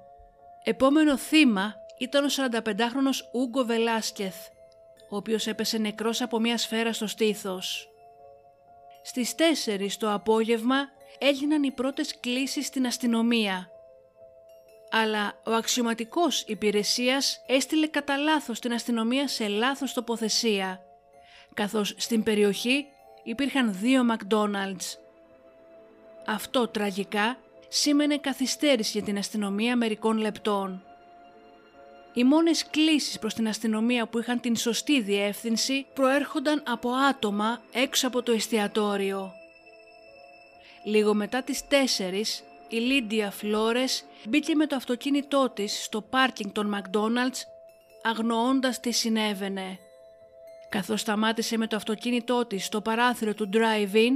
Επόμενο 0.64 1.18
θύμα 1.18 1.74
ήταν 1.98 2.26
ο 2.26 2.28
45χρονος 2.28 3.32
Ούγκο 3.34 3.66
Βελάσκεθ, 3.66 4.36
ο 5.10 5.16
οποίος 5.16 5.48
έπεσε 5.48 5.78
νεκρός 5.78 6.22
από 6.22 6.40
μια 6.40 6.58
σφαίρα 6.58 6.94
στο 6.94 7.08
στήθος. 7.08 7.90
Στις 9.04 9.36
4 9.66 9.98
το 9.98 10.14
απόγευμα 10.14 10.76
έγιναν 11.20 11.64
οι 11.64 11.72
πρώτες 11.72 12.20
κλήσεις 12.20 12.66
στην 12.66 12.86
αστυνομία. 12.86 13.70
Αλλά 14.92 15.34
ο 15.46 15.52
αξιωματικός 15.52 16.42
υπηρεσίας 16.42 17.44
έστειλε 17.48 17.88
κατά 17.88 18.18
λάθος 18.18 18.60
την 18.60 18.74
αστυνομία 18.74 19.28
σε 19.28 19.48
λάθος 19.48 19.94
τοποθεσία, 19.94 20.82
καθώς 21.54 21.94
στην 21.98 22.24
περιοχή 22.24 22.86
υπήρχαν 23.24 23.74
δύο 23.74 24.06
McDonald's. 24.12 24.98
Αυτό 26.26 26.68
τραγικά 26.68 27.38
σήμαινε 27.68 28.18
καθυστέρηση 28.18 28.92
για 28.98 29.06
την 29.06 29.18
αστυνομία 29.18 29.76
μερικών 29.76 30.18
λεπτών. 30.18 30.84
Οι 32.14 32.24
μόνες 32.24 32.70
κλήσεις 32.70 33.20
προς 33.20 33.34
την 33.34 33.48
αστυνομία 33.48 34.08
που 34.08 34.20
είχαν 34.20 34.40
την 34.40 34.56
σωστή 34.56 35.02
διεύθυνση 35.02 35.86
προέρχονταν 35.94 36.64
από 36.68 36.90
άτομα 36.90 37.62
έξω 37.72 38.08
από 38.08 38.24
το 38.24 38.32
εστιατόριο. 38.32 39.32
Λίγο 40.84 41.14
μετά 41.14 41.44
τις 41.44 41.64
4 41.70 42.44
η 42.70 42.78
Λίντια 42.78 43.32
Φλόρες 43.32 44.06
μπήκε 44.28 44.56
με 44.56 44.68
το 44.68 44.76
αυτοκίνητό 44.76 45.50
της 45.50 45.84
στο 45.84 46.02
πάρκινγκ 46.02 46.52
των 46.52 46.76
McDonald's 46.76 47.42
αγνοώντας 48.04 48.80
τι 48.80 48.92
συνέβαινε. 48.92 49.80
Καθώς 50.70 51.02
σταμάτησε 51.02 51.58
με 51.58 51.68
το 51.68 51.76
αυτοκίνητό 51.76 52.46
της 52.46 52.66
στο 52.66 52.82
παράθυρο 52.82 53.34
του 53.34 53.50
drive-in, 53.54 54.12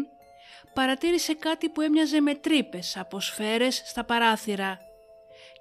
παρατήρησε 0.73 1.34
κάτι 1.34 1.69
που 1.69 1.81
έμοιαζε 1.81 2.21
με 2.21 2.36
τρύπες 2.36 2.97
από 2.97 3.19
σφαίρες 3.19 3.81
στα 3.86 4.03
παράθυρα 4.03 4.79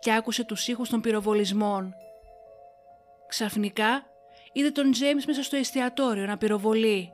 και 0.00 0.12
άκουσε 0.12 0.44
τους 0.44 0.68
ήχους 0.68 0.88
των 0.88 1.00
πυροβολισμών. 1.00 1.94
Ξαφνικά 3.28 4.04
είδε 4.52 4.70
τον 4.70 4.90
Τζέιμς 4.90 5.24
μέσα 5.24 5.42
στο 5.42 5.56
εστιατόριο 5.56 6.26
να 6.26 6.36
πυροβολεί. 6.38 7.10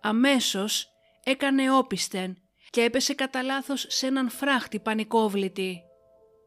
Αμέσως 0.00 0.92
έκανε 1.24 1.76
όπισθεν 1.76 2.36
και 2.70 2.82
έπεσε 2.82 3.14
κατά 3.14 3.42
λάθος 3.42 3.86
σε 3.88 4.06
έναν 4.06 4.28
φράχτη 4.28 4.78
πανικόβλητη. 4.78 5.82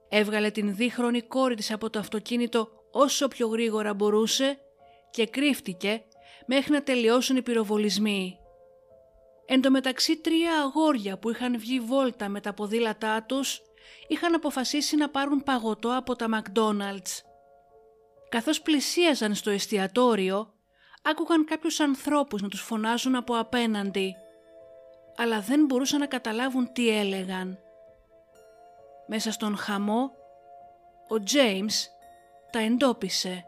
Έβγαλε 0.10 0.52
την 0.52 0.76
δίχρονη 0.76 1.21
κόρη 1.21 1.56
της 1.56 1.71
από 1.71 1.89
το 1.89 2.00
αυτοκίνητο 2.00 2.69
όσο 2.91 3.28
πιο 3.28 3.47
γρήγορα 3.47 3.93
μπορούσε 3.93 4.58
και 5.12 5.28
κρύφτηκε 5.28 6.04
μέχρι 6.45 6.71
να 6.71 6.84
τελειώσουν 6.84 7.36
οι 7.36 7.41
πυροβολισμοί. 7.41 8.38
Εν 9.50 9.62
τω 9.62 9.72
μεταξύ 9.72 10.18
τρία 10.18 10.62
αγόρια 10.62 11.18
που 11.18 11.30
είχαν 11.30 11.60
βγει 11.60 11.80
βόλτα 11.80 12.30
με 12.30 12.42
τα 12.42 12.54
ποδήλατά 12.54 13.24
τους 13.24 13.62
είχαν 14.08 14.34
αποφασίσει 14.34 14.96
να 14.96 15.10
πάρουν 15.10 15.44
παγωτό 15.44 15.98
από 15.98 16.16
τα 16.16 16.28
McDonald's. 16.34 17.22
Καθώς 18.30 18.62
πλησίαζαν 18.62 19.36
στο 19.36 19.50
εστιατόριο, 19.50 20.54
άκουγαν 21.04 21.46
κάποιους 21.46 21.80
ανθρώπους 21.80 22.42
να 22.42 22.48
τους 22.48 22.62
φωνάζουν 22.62 23.16
από 23.16 23.38
απέναντι, 23.38 24.16
αλλά 25.18 25.40
δεν 25.40 25.66
μπορούσαν 25.66 26.00
να 26.00 26.06
καταλάβουν 26.06 26.72
τι 26.74 26.90
έλεγαν. 26.90 27.60
Μέσα 29.08 29.32
στον 29.32 29.58
χαμό, 29.58 30.12
ο 31.08 31.24
Τζέιμς 31.24 31.88
τα 32.52 32.60
εντόπισε 32.60 33.46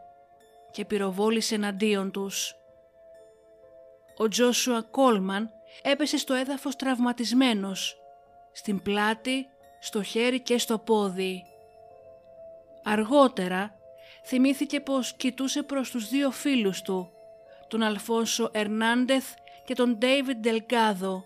και 0.70 0.84
πυροβόλησε 0.84 1.54
εναντίον 1.54 2.10
τους. 2.10 2.54
Ο 4.16 4.28
Τζόσουα 4.28 4.82
Κόλμαν 4.82 5.50
έπεσε 5.82 6.16
στο 6.18 6.34
έδαφος 6.34 6.76
τραυματισμένος, 6.76 7.96
στην 8.52 8.82
πλάτη, 8.82 9.46
στο 9.80 10.02
χέρι 10.02 10.40
και 10.40 10.58
στο 10.58 10.78
πόδι. 10.78 11.42
Αργότερα 12.82 13.74
θυμήθηκε 14.24 14.80
πως 14.80 15.12
κοιτούσε 15.12 15.62
προς 15.62 15.90
τους 15.90 16.08
δύο 16.08 16.30
φίλους 16.30 16.82
του, 16.82 17.10
τον 17.68 17.82
Αλφόνσο 17.82 18.50
Ερνάντεθ 18.52 19.34
και 19.64 19.74
τον 19.74 19.98
Ντέιβιντ 19.98 20.40
Ντελγκάδο, 20.40 21.24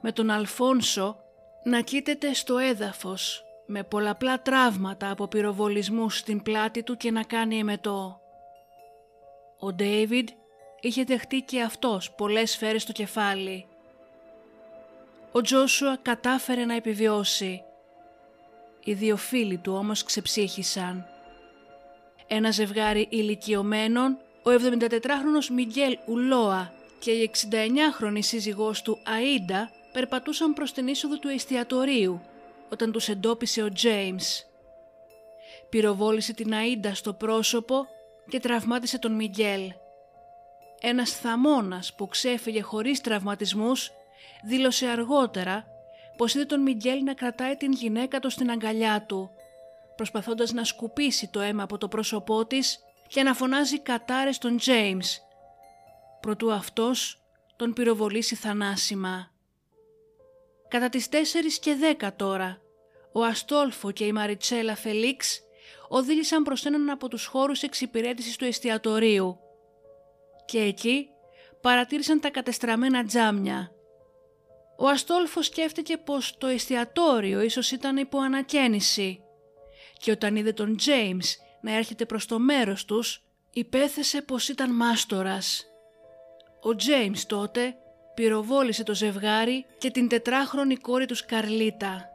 με 0.00 0.12
τον 0.12 0.30
Αλφόνσο 0.30 1.16
να 1.64 1.80
κοίταται 1.80 2.34
στο 2.34 2.58
έδαφος 2.58 3.44
με 3.66 3.82
πολλαπλά 3.82 4.42
τραύματα 4.42 5.10
από 5.10 5.28
πυροβολισμούς 5.28 6.18
στην 6.18 6.42
πλάτη 6.42 6.82
του 6.82 6.96
και 6.96 7.10
να 7.10 7.22
κάνει 7.22 7.58
εμετό. 7.58 8.20
Ο 9.58 9.72
Ντέιβιντ 9.72 10.28
είχε 10.82 11.04
δεχτεί 11.04 11.40
και 11.40 11.60
αυτός 11.60 12.12
πολλές 12.12 12.50
σφαίρες 12.50 12.82
στο 12.82 12.92
κεφάλι. 12.92 13.66
Ο 15.32 15.40
Τζόσουα 15.40 15.98
κατάφερε 16.02 16.64
να 16.64 16.74
επιβιώσει. 16.74 17.62
Οι 18.84 18.92
δύο 18.92 19.16
φίλοι 19.16 19.58
του 19.58 19.72
όμως 19.72 20.04
ξεψύχησαν. 20.04 21.06
Ένα 22.26 22.50
ζευγάρι 22.50 23.06
ηλικιωμένων, 23.10 24.18
ο 24.42 24.50
74χρονος 24.50 25.48
Μιγγέλ 25.52 25.98
Ουλόα 26.06 26.72
και 26.98 27.10
η 27.10 27.30
69χρονη 27.32 28.18
σύζυγός 28.18 28.82
του 28.82 28.98
Αΐντα 29.04 29.68
περπατούσαν 29.92 30.52
προς 30.52 30.72
την 30.72 30.86
είσοδο 30.86 31.18
του 31.18 31.28
εστιατορίου 31.28 32.20
όταν 32.68 32.92
τους 32.92 33.08
εντόπισε 33.08 33.62
ο 33.62 33.72
Τζέιμς. 33.72 34.44
Πυροβόλησε 35.68 36.34
την 36.34 36.52
Αΐντα 36.52 36.90
στο 36.92 37.12
πρόσωπο 37.12 37.86
και 38.28 38.40
τραυμάτισε 38.40 38.98
τον 38.98 39.12
Μιγγέλ. 39.12 39.72
Ένας 40.84 41.10
θαμώνας 41.10 41.94
που 41.94 42.08
ξέφυγε 42.08 42.60
χωρίς 42.60 43.00
τραυματισμούς 43.00 43.90
δήλωσε 44.44 44.86
αργότερα 44.86 45.66
πως 46.16 46.34
είδε 46.34 46.44
τον 46.44 46.62
Μιγγέλ 46.62 47.02
να 47.02 47.14
κρατάει 47.14 47.56
την 47.56 47.72
γυναίκα 47.72 48.20
του 48.20 48.30
στην 48.30 48.50
αγκαλιά 48.50 49.04
του, 49.08 49.30
προσπαθώντας 49.96 50.52
να 50.52 50.64
σκουπίσει 50.64 51.28
το 51.28 51.40
αίμα 51.40 51.62
από 51.62 51.78
το 51.78 51.88
πρόσωπό 51.88 52.46
της 52.46 52.78
και 53.06 53.22
να 53.22 53.34
φωνάζει 53.34 53.80
κατάρες 53.80 54.38
τον 54.38 54.56
Τζέιμς. 54.56 55.18
Προτού 56.20 56.52
αυτός 56.52 57.22
τον 57.56 57.72
πυροβολήσει 57.72 58.34
θανάσιμα. 58.34 59.30
Κατά 60.68 60.88
τις 60.88 61.08
4 61.08 61.58
και 61.60 61.76
10 62.00 62.10
τώρα, 62.16 62.60
ο 63.12 63.22
Αστόλφο 63.22 63.90
και 63.90 64.04
η 64.04 64.12
Μαριτσέλα 64.12 64.76
Φελίξ 64.76 65.40
οδήγησαν 65.88 66.42
προς 66.42 66.64
έναν 66.64 66.90
από 66.90 67.08
τους 67.08 67.26
χώρους 67.26 67.62
εξυπηρέτησης 67.62 68.36
του 68.36 68.44
εστιατορίου 68.44 69.38
και 70.52 70.60
εκεί 70.60 71.08
παρατήρησαν 71.60 72.20
τα 72.20 72.30
κατεστραμμένα 72.30 73.04
τζάμια. 73.04 73.72
Ο 74.78 74.88
Αστόλφος 74.88 75.46
σκέφτηκε 75.46 75.96
πως 75.96 76.38
το 76.38 76.46
εστιατόριο 76.46 77.40
ίσως 77.40 77.70
ήταν 77.70 77.96
υπό 77.96 78.18
ανακαίνιση 78.18 79.22
και 79.98 80.10
όταν 80.10 80.36
είδε 80.36 80.52
τον 80.52 80.76
Τζέιμς 80.76 81.36
να 81.60 81.76
έρχεται 81.76 82.06
προς 82.06 82.26
το 82.26 82.38
μέρος 82.38 82.84
τους 82.84 83.22
υπέθεσε 83.52 84.22
πως 84.22 84.48
ήταν 84.48 84.74
μάστορας. 84.74 85.66
Ο 86.60 86.74
Τζέιμς 86.74 87.26
τότε 87.26 87.76
πυροβόλησε 88.14 88.82
το 88.82 88.94
ζευγάρι 88.94 89.66
και 89.78 89.90
την 89.90 90.08
τετράχρονη 90.08 90.76
κόρη 90.76 91.06
τους 91.06 91.24
Καρλίτα. 91.24 92.08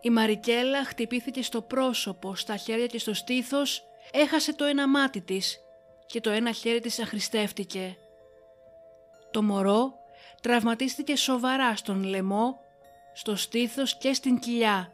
Η 0.00 0.10
Μαρικέλα 0.10 0.84
χτυπήθηκε 0.84 1.42
στο 1.42 1.62
πρόσωπο, 1.62 2.34
στα 2.34 2.56
χέρια 2.56 2.86
και 2.86 2.98
στο 2.98 3.14
στήθος, 3.14 3.82
έχασε 4.12 4.54
το 4.54 4.64
ένα 4.64 4.88
μάτι 4.88 5.20
της 5.20 5.62
και 6.08 6.20
το 6.20 6.30
ένα 6.30 6.52
χέρι 6.52 6.80
της 6.80 6.98
αχρηστεύτηκε. 6.98 7.96
Το 9.30 9.42
μωρό 9.42 9.92
τραυματίστηκε 10.42 11.16
σοβαρά 11.16 11.76
στον 11.76 12.02
λαιμό, 12.02 12.60
στο 13.12 13.36
στήθος 13.36 13.96
και 13.96 14.12
στην 14.12 14.38
κοιλιά 14.38 14.92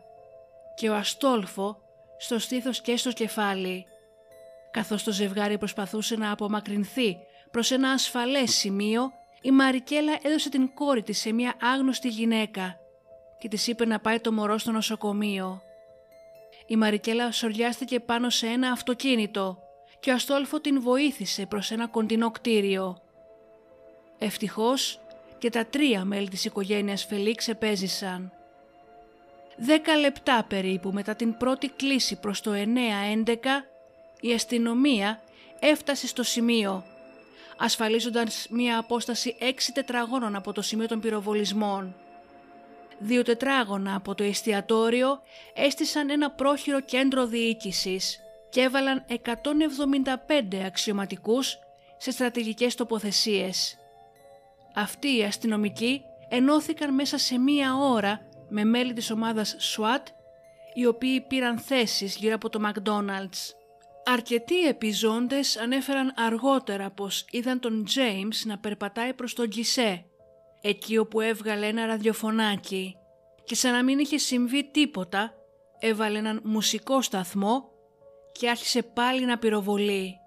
και 0.75 0.89
ο 0.89 0.95
Αστόλφο 0.95 1.79
στο 2.19 2.39
στήθος 2.39 2.81
και 2.81 2.97
στο 2.97 3.13
κεφάλι. 3.13 3.87
Καθώς 4.71 5.03
το 5.03 5.13
ζευγάρι 5.13 5.59
προσπαθούσε 5.59 6.17
να 6.17 6.31
απομακρυνθεί 6.31 7.19
προς 7.51 7.71
ένα 7.71 7.91
ασφαλές 7.91 8.55
σημείο, 8.55 9.13
η 9.43 9.51
Μαρικέλα 9.51 10.19
έδωσε 10.23 10.49
την 10.49 10.75
κόρη 10.75 11.03
της 11.03 11.21
σε 11.21 11.33
μια 11.33 11.55
άγνωστη 11.61 12.09
γυναίκα 12.09 12.77
και 13.39 13.49
της 13.49 13.67
είπε 13.67 13.87
να 13.87 14.01
πάει 14.01 14.21
το 14.21 14.33
μωρό 14.33 14.59
στο 14.59 14.71
νοσοκομείο. 14.71 15.63
Η 16.67 16.77
Μαρικέλα 16.77 17.33
σοριάστηκε 17.33 18.01
πάνω 18.01 18.31
σε 18.31 18.47
ένα 18.47 18.71
αυτοκίνητο 18.71 19.64
και 20.05 20.11
ο 20.11 20.15
Αστόλφο 20.15 20.61
την 20.61 20.81
βοήθησε 20.81 21.47
προς 21.47 21.71
ένα 21.71 21.87
κοντινό 21.87 22.31
κτίριο. 22.31 22.99
Ευτυχώς 24.19 25.01
και 25.39 25.51
τα 25.51 25.67
τρία 25.67 26.05
μέλη 26.05 26.29
της 26.29 26.45
οικογένειας 26.45 27.05
Φελίξ 27.05 27.49
επέζησαν. 27.49 28.33
Δέκα 29.57 29.97
λεπτά 29.97 30.45
περίπου 30.49 30.91
μετά 30.93 31.15
την 31.15 31.37
πρώτη 31.37 31.69
κλίση 31.69 32.17
προς 32.17 32.41
το 32.41 32.53
9-11, 32.53 33.37
η 34.21 34.33
αστυνομία 34.33 35.23
έφτασε 35.59 36.07
στο 36.07 36.23
σημείο, 36.23 36.85
ασφαλίζοντας 37.57 38.47
μία 38.51 38.79
απόσταση 38.79 39.37
6 39.41 39.73
τετραγώνων 39.73 40.37
από 40.37 40.53
το 40.53 40.63
σημείο 40.63 40.87
των 40.87 41.01
πυροβολισμών. 41.01 41.95
Δύο 42.99 43.23
τετράγωνα 43.23 43.95
από 43.95 44.15
το 44.15 44.23
εστιατόριο 44.25 45.23
έστησαν 45.55 46.11
ένα 46.11 46.31
πρόχειρο 46.31 46.81
κέντρο 46.81 47.27
διοίκησης 47.27 48.24
και 48.55 48.61
έβαλαν 48.61 49.05
175 50.51 50.57
αξιωματικούς 50.67 51.59
σε 51.97 52.11
στρατηγικές 52.11 52.75
τοποθεσίες. 52.75 53.79
Αυτοί 54.75 55.17
οι 55.17 55.25
αστυνομικοί 55.25 56.03
ενώθηκαν 56.29 56.95
μέσα 56.95 57.19
σε 57.19 57.39
μία 57.39 57.77
ώρα 57.77 58.21
με 58.49 58.65
μέλη 58.65 58.93
της 58.93 59.11
ομάδας 59.11 59.57
SWAT 59.61 60.03
οι 60.75 60.87
οποίοι 60.87 61.21
πήραν 61.21 61.59
θέσεις 61.59 62.17
γύρω 62.17 62.35
από 62.35 62.49
το 62.49 62.61
McDonald's. 62.65 63.53
Αρκετοί 64.05 64.67
επιζώντες 64.69 65.57
ανέφεραν 65.57 66.13
αργότερα 66.17 66.91
πως 66.91 67.25
είδαν 67.31 67.61
τον 67.61 67.85
James 67.95 68.37
να 68.45 68.59
περπατάει 68.59 69.15
προς 69.15 69.35
τον 69.35 69.47
Γκισέ, 69.47 70.05
εκεί 70.61 70.99
όπου 70.99 71.21
έβγαλε 71.21 71.67
ένα 71.67 71.87
ραδιοφωνάκι 71.87 72.97
και 73.45 73.55
σαν 73.55 73.73
να 73.73 73.83
μην 73.83 73.99
είχε 73.99 74.19
συμβεί 74.19 74.71
τίποτα, 74.71 75.35
έβαλε 75.79 76.19
έναν 76.19 76.41
μουσικό 76.45 77.03
σταθμό 77.03 77.73
και 78.39 78.51
άρχισε 78.51 78.83
πάλι 78.83 79.25
να 79.25 79.39
πυροβολεί. 79.39 80.19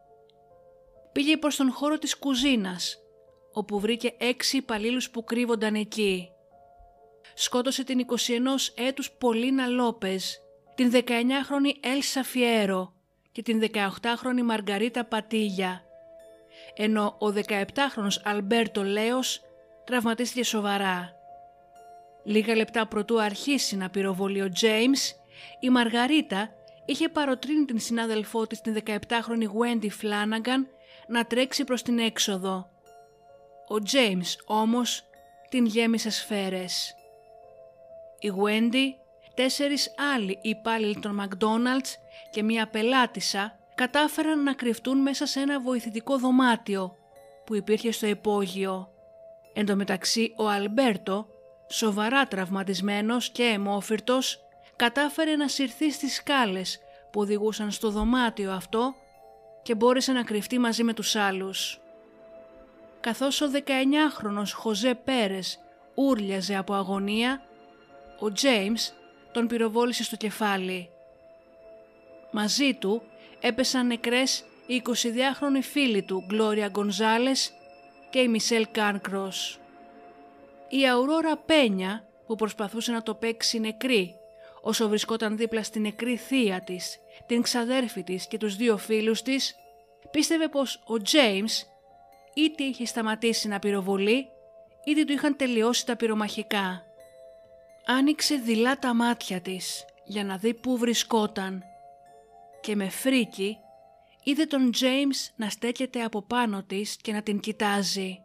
Πήγε 1.11 1.37
προς 1.37 1.55
τον 1.55 1.71
χώρο 1.71 1.97
της 1.97 2.17
κουζίνας, 2.17 2.97
όπου 3.53 3.79
βρήκε 3.79 4.15
έξι 4.17 4.57
υπαλλήλους 4.57 5.09
που 5.09 5.23
κρύβονταν 5.23 5.75
εκεί. 5.75 6.29
Σκότωσε 7.33 7.83
την 7.83 7.99
21 7.99 8.71
έτους 8.75 9.11
Πολίνα 9.11 9.67
Λόπεζ, 9.67 10.23
την 10.75 10.91
19χρονη 10.93 11.71
Έλσα 11.81 12.23
Φιέρο 12.23 12.93
και 13.31 13.41
την 13.41 13.61
18χρονη 13.61 14.41
Μαργαρίτα 14.43 15.05
Πατίγια, 15.05 15.81
ενώ 16.75 17.15
ο 17.19 17.27
17χρονος 17.27 18.21
Αλμπέρτο 18.23 18.83
Λέος 18.83 19.41
τραυματίστηκε 19.83 20.43
σοβαρά. 20.43 21.11
Λίγα 22.23 22.55
λεπτά 22.55 22.87
προτού 22.87 23.21
αρχίσει 23.21 23.75
να 23.75 23.89
πυροβολεί 23.89 24.41
ο 24.41 24.49
Τζέιμς, 24.49 25.13
η 25.59 25.69
Μαργαρίτα 25.69 26.56
είχε 26.87 27.09
παροτρύνει 27.09 27.65
την 27.65 27.79
συνάδελφό 27.79 28.47
της 28.47 28.61
την 28.61 28.77
17χρονη 28.85 29.47
Wendy 29.59 29.89
Φλάναγκαν 29.89 30.67
να 31.07 31.25
τρέξει 31.25 31.63
προς 31.63 31.81
την 31.81 31.99
έξοδο. 31.99 32.69
Ο 33.67 33.79
Τζέιμς 33.79 34.35
όμως 34.45 35.03
την 35.49 35.65
γέμισε 35.65 36.09
σφαίρες. 36.09 36.95
Η 38.19 38.31
Wendy, 38.43 38.85
τέσσερις 39.33 39.93
άλλοι 40.15 40.39
υπάλληλοι 40.41 40.99
των 40.99 41.21
McDonald's 41.21 41.89
και 42.31 42.43
μία 42.43 42.67
πελάτησα 42.67 43.59
κατάφεραν 43.75 44.43
να 44.43 44.53
κρυφτούν 44.53 44.97
μέσα 44.97 45.25
σε 45.25 45.39
ένα 45.39 45.61
βοηθητικό 45.61 46.17
δωμάτιο 46.17 46.95
που 47.45 47.55
υπήρχε 47.55 47.91
στο 47.91 48.07
υπόγειο. 48.07 48.89
Εν 49.53 49.65
τω 49.65 49.75
μεταξύ 49.75 50.33
ο 50.37 50.47
Αλμπέρτο, 50.47 51.27
σοβαρά 51.67 52.27
τραυματισμένος 52.27 53.29
και 53.29 53.43
αιμόφυρτος, 53.43 54.46
κατάφερε 54.77 55.35
να 55.35 55.47
συρθεί 55.47 55.91
στις 55.91 56.15
σκάλες 56.15 56.79
που 57.11 57.21
οδηγούσαν 57.21 57.71
στο 57.71 57.89
δωμάτιο 57.89 58.51
αυτό 58.51 58.95
και 59.63 59.75
μπόρεσε 59.75 60.11
να 60.11 60.23
κρυφτεί 60.23 60.59
μαζί 60.59 60.83
με 60.83 60.93
τους 60.93 61.15
άλλους. 61.15 61.79
Καθώς 62.99 63.41
ο 63.41 63.45
19χρονος 63.53 64.51
Χοζέ 64.53 64.95
Πέρες 64.95 65.59
ούρλιαζε 65.93 66.55
από 66.55 66.73
αγωνία, 66.73 67.41
ο 68.19 68.31
Τζέιμς 68.31 68.93
τον 69.31 69.47
πυροβόλησε 69.47 70.03
στο 70.03 70.15
κεφάλι. 70.15 70.89
Μαζί 72.31 72.73
του 72.73 73.01
έπεσαν 73.39 73.87
νεκρές 73.87 74.43
οι 74.67 74.81
22χρονοι 74.85 75.61
φίλοι 75.61 76.03
του 76.03 76.23
Γκλώρια 76.27 76.67
Γκονζάλες 76.67 77.51
και 78.09 78.19
η 78.19 78.27
Μισελ 78.27 78.67
Κάνκρος. 78.71 79.59
Η 80.69 80.89
Αουρόρα 80.89 81.37
Πένια 81.37 82.07
που 82.27 82.35
προσπαθούσε 82.35 82.91
να 82.91 83.03
το 83.03 83.15
παίξει 83.15 83.59
νεκρή 83.59 84.16
όσο 84.67 84.87
βρισκόταν 84.89 85.37
δίπλα 85.37 85.63
στην 85.63 85.81
νεκρή 85.81 86.15
θεία 86.15 86.61
της, 86.61 86.99
την 87.25 87.41
ξαδέρφη 87.41 88.03
της 88.03 88.27
και 88.27 88.37
τους 88.37 88.55
δύο 88.55 88.77
φίλους 88.77 89.21
της, 89.21 89.55
πίστευε 90.11 90.47
πως 90.47 90.83
ο 90.85 91.01
Τζέιμς 91.01 91.63
είτε 92.33 92.63
είχε 92.63 92.85
σταματήσει 92.85 93.47
να 93.47 93.59
πυροβολεί, 93.59 94.27
είτε 94.85 95.03
του 95.03 95.13
είχαν 95.13 95.35
τελειώσει 95.35 95.85
τα 95.85 95.95
πυρομαχικά. 95.95 96.83
Άνοιξε 97.85 98.35
δειλά 98.35 98.79
τα 98.79 98.93
μάτια 98.93 99.41
της 99.41 99.85
για 100.05 100.23
να 100.23 100.37
δει 100.37 100.53
πού 100.53 100.77
βρισκόταν 100.77 101.63
και 102.61 102.75
με 102.75 102.89
φρίκι 102.89 103.57
είδε 104.23 104.45
τον 104.45 104.71
Τζέιμς 104.71 105.31
να 105.35 105.49
στέκεται 105.49 106.03
από 106.03 106.21
πάνω 106.21 106.63
της 106.63 106.95
και 106.95 107.11
να 107.11 107.21
την 107.21 107.39
κοιτάζει. 107.39 108.19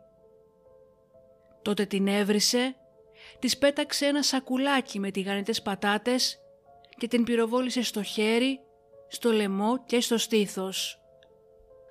Τότε 1.63 1.87
την 1.87 2.07
έβρισε 2.07 2.77
της 3.39 3.59
πέταξε 3.59 4.07
ένα 4.07 4.23
σακουλάκι 4.23 4.99
με 4.99 5.11
τηγανιτές 5.11 5.63
πατάτες 5.63 6.39
και 6.99 7.09
την 7.09 7.25
πυροβόλησε 7.25 7.83
στο 7.83 8.03
χέρι, 8.03 8.61
στο 9.09 9.33
λαιμό 9.33 9.85
και 9.87 10.01
στο 10.01 10.19
στήθος. 10.19 11.01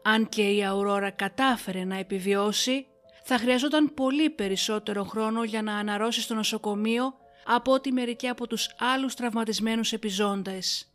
Αν 0.04 0.30
και 0.30 0.50
η 0.50 0.66
Αουρόρα 0.66 1.10
κατάφερε 1.10 1.84
να 1.84 1.96
επιβιώσει, 1.96 2.88
θα 3.24 3.38
χρειαζόταν 3.38 3.94
πολύ 3.94 4.30
περισσότερο 4.30 5.04
χρόνο 5.04 5.44
για 5.44 5.62
να 5.62 5.76
αναρρώσει 5.78 6.22
στο 6.22 6.34
νοσοκομείο 6.34 7.14
από 7.46 7.72
ό,τι 7.72 7.92
μερικοί 7.92 8.28
από 8.28 8.48
τους 8.48 8.76
άλλους 8.80 9.14
τραυματισμένους 9.14 9.94
επιζώντες. 9.94 10.86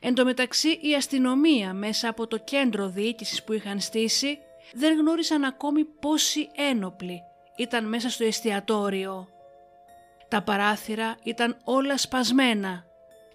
Εν 0.00 0.14
τω 0.14 0.24
μεταξύ 0.24 0.68
η 0.68 0.94
αστυνομία 0.94 1.74
μέσα 1.74 2.08
από 2.08 2.26
το 2.26 2.38
κέντρο 2.38 2.88
διοίκησης 2.88 3.44
που 3.44 3.52
είχαν 3.52 3.80
στήσει 3.80 4.38
δεν 4.72 4.98
γνώρισαν 4.98 5.44
ακόμη 5.44 5.84
πόσοι 5.84 6.48
ένοπλοι 6.56 7.22
ήταν 7.62 7.88
μέσα 7.88 8.10
στο 8.10 8.24
εστιατόριο. 8.24 9.28
Τα 10.28 10.42
παράθυρα 10.42 11.16
ήταν 11.22 11.56
όλα 11.64 11.98
σπασμένα 11.98 12.84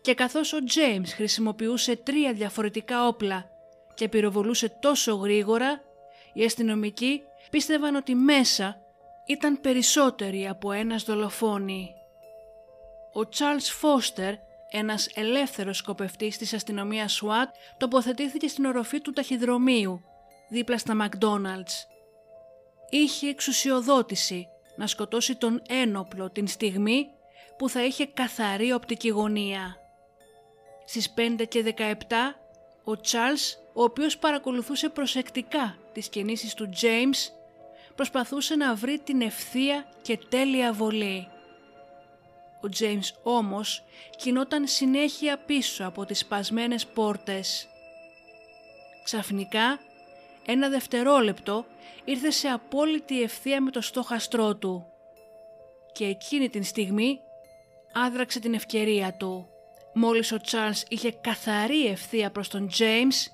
και 0.01 0.13
καθώς 0.13 0.53
ο 0.53 0.63
Τζέιμς 0.63 1.13
χρησιμοποιούσε 1.13 1.95
τρία 1.95 2.33
διαφορετικά 2.33 3.07
όπλα 3.07 3.49
και 3.93 4.09
πυροβολούσε 4.09 4.69
τόσο 4.69 5.15
γρήγορα, 5.15 5.81
οι 6.33 6.43
αστυνομικοί 6.43 7.21
πίστευαν 7.49 7.95
ότι 7.95 8.15
μέσα 8.15 8.77
ήταν 9.25 9.61
περισσότεροι 9.61 10.47
από 10.47 10.71
ένας 10.71 11.03
δολοφόνη. 11.03 11.91
Ο 13.13 13.29
Τσάρλς 13.29 13.69
Φώστερ, 13.69 14.33
ένας 14.71 15.09
ελεύθερος 15.13 15.77
σκοπευτής 15.77 16.37
της 16.37 16.53
αστυνομίας 16.53 17.21
SWAT, 17.23 17.47
τοποθετήθηκε 17.77 18.47
στην 18.47 18.65
οροφή 18.65 19.01
του 19.01 19.11
ταχυδρομείου, 19.11 20.01
δίπλα 20.49 20.77
στα 20.77 20.95
McDonald's 21.01 21.96
είχε 22.89 23.29
εξουσιοδότηση 23.29 24.47
να 24.75 24.87
σκοτώσει 24.87 25.35
τον 25.35 25.61
ένοπλο 25.67 26.29
την 26.29 26.47
στιγμή 26.47 27.07
που 27.57 27.69
θα 27.69 27.85
είχε 27.85 28.05
καθαρή 28.05 28.73
οπτική 28.73 29.09
γωνία. 29.09 29.77
Στις 30.85 31.13
5 31.17 31.47
και 31.47 31.73
17 31.77 31.93
ο 32.83 32.99
Τσάρλς, 32.99 33.57
ο 33.73 33.83
οποίος 33.83 34.17
παρακολουθούσε 34.17 34.89
προσεκτικά 34.89 35.77
τις 35.93 36.09
κινήσεις 36.09 36.53
του 36.53 36.69
James, 36.81 37.31
προσπαθούσε 37.95 38.55
να 38.55 38.75
βρει 38.75 38.99
την 38.99 39.21
ευθεία 39.21 39.85
και 40.01 40.19
τέλεια 40.29 40.73
βολή. 40.73 41.27
Ο 42.63 42.69
James 42.79 43.09
όμως 43.23 43.83
κινόταν 44.17 44.67
συνέχεια 44.67 45.37
πίσω 45.37 45.85
από 45.85 46.05
τις 46.05 46.19
σπασμένες 46.19 46.85
πόρτες. 46.85 47.67
Ξαφνικά 49.03 49.79
ένα 50.49 50.69
δευτερόλεπτο 50.69 51.65
ήρθε 52.05 52.29
σε 52.31 52.47
απόλυτη 52.47 53.21
ευθεία 53.21 53.61
με 53.61 53.71
το 53.71 53.81
στόχαστρό 53.81 54.55
του 54.55 54.85
και 55.91 56.05
εκείνη 56.05 56.49
την 56.49 56.63
στιγμή 56.63 57.19
άδραξε 57.93 58.39
την 58.39 58.53
ευκαιρία 58.53 59.13
του. 59.13 59.47
Μόλις 59.93 60.31
ο 60.31 60.41
Τσάρλς 60.41 60.83
είχε 60.89 61.11
καθαρή 61.11 61.87
ευθεία 61.87 62.31
προς 62.31 62.47
τον 62.47 62.67
Τζέιμς, 62.67 63.27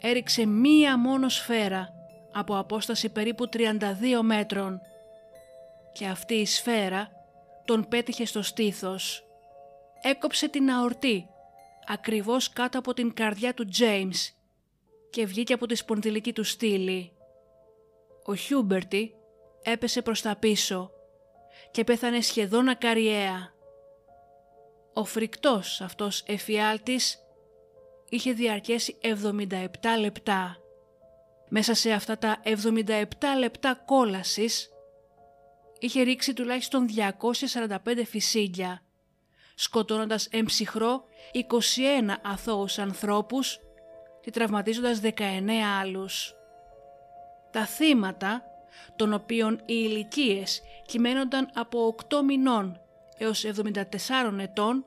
έριξε 0.00 0.46
μία 0.46 0.98
μόνο 0.98 1.28
σφαίρα 1.28 1.88
από 2.32 2.58
απόσταση 2.58 3.08
περίπου 3.08 3.48
32 3.52 3.78
μέτρων 4.22 4.80
και 5.92 6.06
αυτή 6.06 6.34
η 6.34 6.46
σφαίρα 6.46 7.08
τον 7.64 7.88
πέτυχε 7.88 8.26
στο 8.26 8.42
στήθος. 8.42 9.24
Έκοψε 10.02 10.48
την 10.48 10.70
αορτή 10.70 11.26
ακριβώς 11.86 12.48
κάτω 12.48 12.78
από 12.78 12.94
την 12.94 13.14
καρδιά 13.14 13.54
του 13.54 13.64
Τζέιμς 13.64 14.35
και 15.10 15.26
βγήκε 15.26 15.52
από 15.52 15.66
τη 15.66 15.74
σπονδυλική 15.74 16.32
του 16.32 16.44
στήλη. 16.44 17.12
Ο 18.24 18.34
Χιούμπερτι 18.34 19.14
έπεσε 19.62 20.02
προς 20.02 20.22
τα 20.22 20.36
πίσω 20.36 20.90
και 21.70 21.84
πέθανε 21.84 22.20
σχεδόν 22.20 22.68
ακαριαία. 22.68 23.54
Ο 24.94 25.04
φρικτός 25.04 25.80
αυτός 25.80 26.22
εφιάλτης 26.26 27.18
είχε 28.08 28.32
διαρκέσει 28.32 28.96
77 29.02 29.66
λεπτά. 30.00 30.56
Μέσα 31.48 31.74
σε 31.74 31.92
αυτά 31.92 32.18
τα 32.18 32.42
77 32.44 33.02
λεπτά 33.38 33.82
κόλασης 33.86 34.70
είχε 35.78 36.02
ρίξει 36.02 36.32
τουλάχιστον 36.32 36.86
245 37.54 38.02
φυσίγια, 38.06 38.82
σκοτώνοντας 39.54 40.26
εμψυχρό 40.26 41.04
21 41.32 42.16
αθώους 42.22 42.78
ανθρώπους 42.78 43.60
και 44.26 44.32
τραυματίζοντας 44.32 45.00
19 45.00 45.50
άλλους. 45.80 46.34
Τα 47.50 47.66
θύματα, 47.66 48.42
των 48.96 49.12
οποίων 49.12 49.54
οι 49.54 49.62
ηλικίες 49.66 50.62
κυμαίνονταν 50.86 51.50
από 51.54 51.86
8 51.86 52.22
μηνών 52.22 52.80
έως 53.18 53.44
74 53.44 54.38
ετών, 54.38 54.84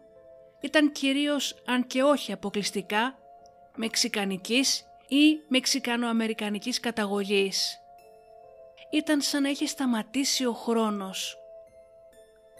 ήταν 0.60 0.92
κυρίως, 0.92 1.56
αν 1.66 1.88
και 1.88 2.04
όχι 2.04 2.32
αποκλειστικά, 2.32 3.18
μεξικανικής 3.76 4.86
ή 5.08 5.42
μεξικανοαμερικανικής 5.48 6.80
καταγωγής. 6.80 7.80
Ήταν 8.92 9.22
σαν 9.22 9.42
να 9.42 9.50
είχε 9.50 9.66
σταματήσει 9.66 10.46
ο 10.46 10.54
χρόνος. 10.54 11.38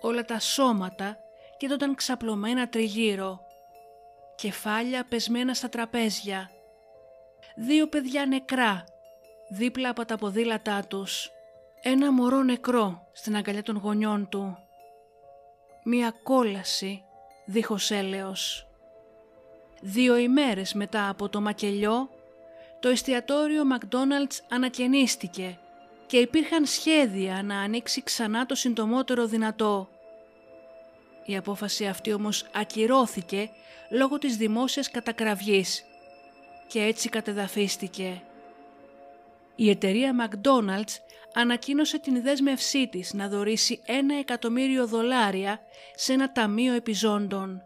Όλα 0.01 0.25
τα 0.25 0.39
σώματα 0.39 1.17
κοίτονταν 1.57 1.95
ξαπλωμένα 1.95 2.69
τριγύρω. 2.69 3.39
Κεφάλια 4.36 5.05
πεσμένα 5.05 5.53
στα 5.53 5.69
τραπέζια. 5.69 6.51
Δύο 7.55 7.87
παιδιά 7.87 8.25
νεκρά 8.25 8.83
δίπλα 9.49 9.89
από 9.89 10.05
τα 10.05 10.17
ποδήλατά 10.17 10.85
τους. 10.87 11.31
Ένα 11.81 12.11
μωρό 12.11 12.43
νεκρό 12.43 13.07
στην 13.11 13.35
αγκαλιά 13.35 13.63
των 13.63 13.77
γονιών 13.77 14.29
του. 14.29 14.57
Μία 15.83 16.13
κόλαση 16.23 17.03
δίχως 17.45 17.91
έλεος. 17.91 18.67
Δύο 19.81 20.17
ημέρες 20.17 20.73
μετά 20.73 21.09
από 21.09 21.29
το 21.29 21.41
μακελιό, 21.41 22.09
το 22.79 22.89
εστιατόριο 22.89 23.63
McDonald's 23.73 24.37
ανακαινίστηκε 24.49 25.59
και 26.05 26.17
υπήρχαν 26.17 26.65
σχέδια 26.65 27.43
να 27.43 27.59
ανοίξει 27.59 28.03
ξανά 28.03 28.45
το 28.45 28.55
συντομότερο 28.55 29.25
δυνατό. 29.25 29.89
Η 31.25 31.37
απόφαση 31.37 31.87
αυτή 31.87 32.13
όμως 32.13 32.45
ακυρώθηκε 32.53 33.49
λόγω 33.89 34.17
της 34.17 34.37
δημόσιας 34.37 34.91
κατακραυγής 34.91 35.83
και 36.70 36.82
έτσι 36.84 37.09
κατεδαφίστηκε. 37.09 38.22
Η 39.55 39.70
εταιρεία 39.70 40.30
McDonald's 40.30 40.93
ανακοίνωσε 41.34 41.99
την 41.99 42.22
δέσμευσή 42.22 42.88
της 42.88 43.13
να 43.13 43.30
δωρήσει 43.30 43.82
ένα 43.86 44.17
εκατομμύριο 44.17 44.88
δολάρια 44.88 45.59
σε 45.95 46.13
ένα 46.13 46.32
ταμείο 46.32 46.74
επιζώντων. 46.74 47.61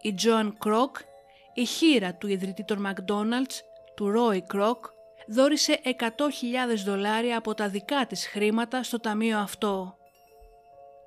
Η 0.00 0.14
Joan 0.22 0.48
Kroc, 0.64 0.90
η 1.54 1.64
χείρα 1.64 2.14
του 2.14 2.28
ιδρυτή 2.28 2.64
των 2.64 2.86
McDonald's, 2.86 3.54
του 3.96 4.12
Roy 4.16 4.38
Kroc, 4.54 4.78
δώρισε 5.28 5.80
100.000 5.84 5.98
δολάρια 6.84 7.38
από 7.38 7.54
τα 7.54 7.68
δικά 7.68 8.06
της 8.06 8.26
χρήματα 8.26 8.82
στο 8.82 9.00
ταμείο 9.00 9.38
αυτό. 9.38 9.96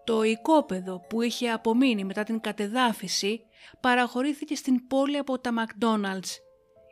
Το 0.03 0.23
οικόπεδο 0.23 1.05
που 1.09 1.21
είχε 1.21 1.49
απομείνει 1.49 2.03
μετά 2.03 2.23
την 2.23 2.39
κατεδάφιση 2.41 3.45
παραχωρήθηκε 3.79 4.55
στην 4.55 4.87
πόλη 4.87 5.17
από 5.17 5.39
τα 5.39 5.51
McDonald's 5.57 6.48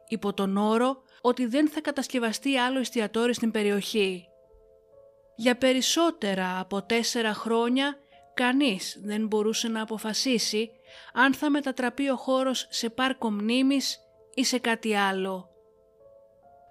υπό 0.08 0.34
τον 0.34 0.58
όρο 0.58 1.02
ότι 1.22 1.46
δεν 1.46 1.70
θα 1.70 1.82
κατασκευαστεί 1.82 2.58
άλλο 2.58 2.80
εστιατόριο 2.80 3.34
στην 3.34 3.52
περιοχή. 3.52 4.28
Για 5.36 5.58
περισσότερα 5.58 6.60
από 6.60 6.82
τέσσερα 6.82 7.34
χρόνια 7.34 7.98
κανείς 8.34 9.00
δεν 9.04 9.28
μπορούσε 9.28 9.68
να 9.68 9.82
αποφασίσει 9.82 10.72
αν 11.14 11.34
θα 11.34 11.50
μετατραπεί 11.50 12.10
ο 12.10 12.16
χώρος 12.16 12.68
σε 12.70 12.90
πάρκο 12.90 13.32
μνήμης 13.32 14.00
ή 14.34 14.44
σε 14.44 14.60
κάτι 14.60 14.96
άλλο. 14.96 15.50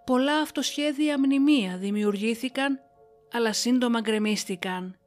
Πολλά 0.07 0.41
αυτοσχέδια 0.41 1.19
μνημεία 1.19 1.77
δημιουργήθηκαν 1.77 2.81
αλλά 3.33 3.53
σύντομα 3.53 4.01
γκρεμίστηκαν. 4.01 4.99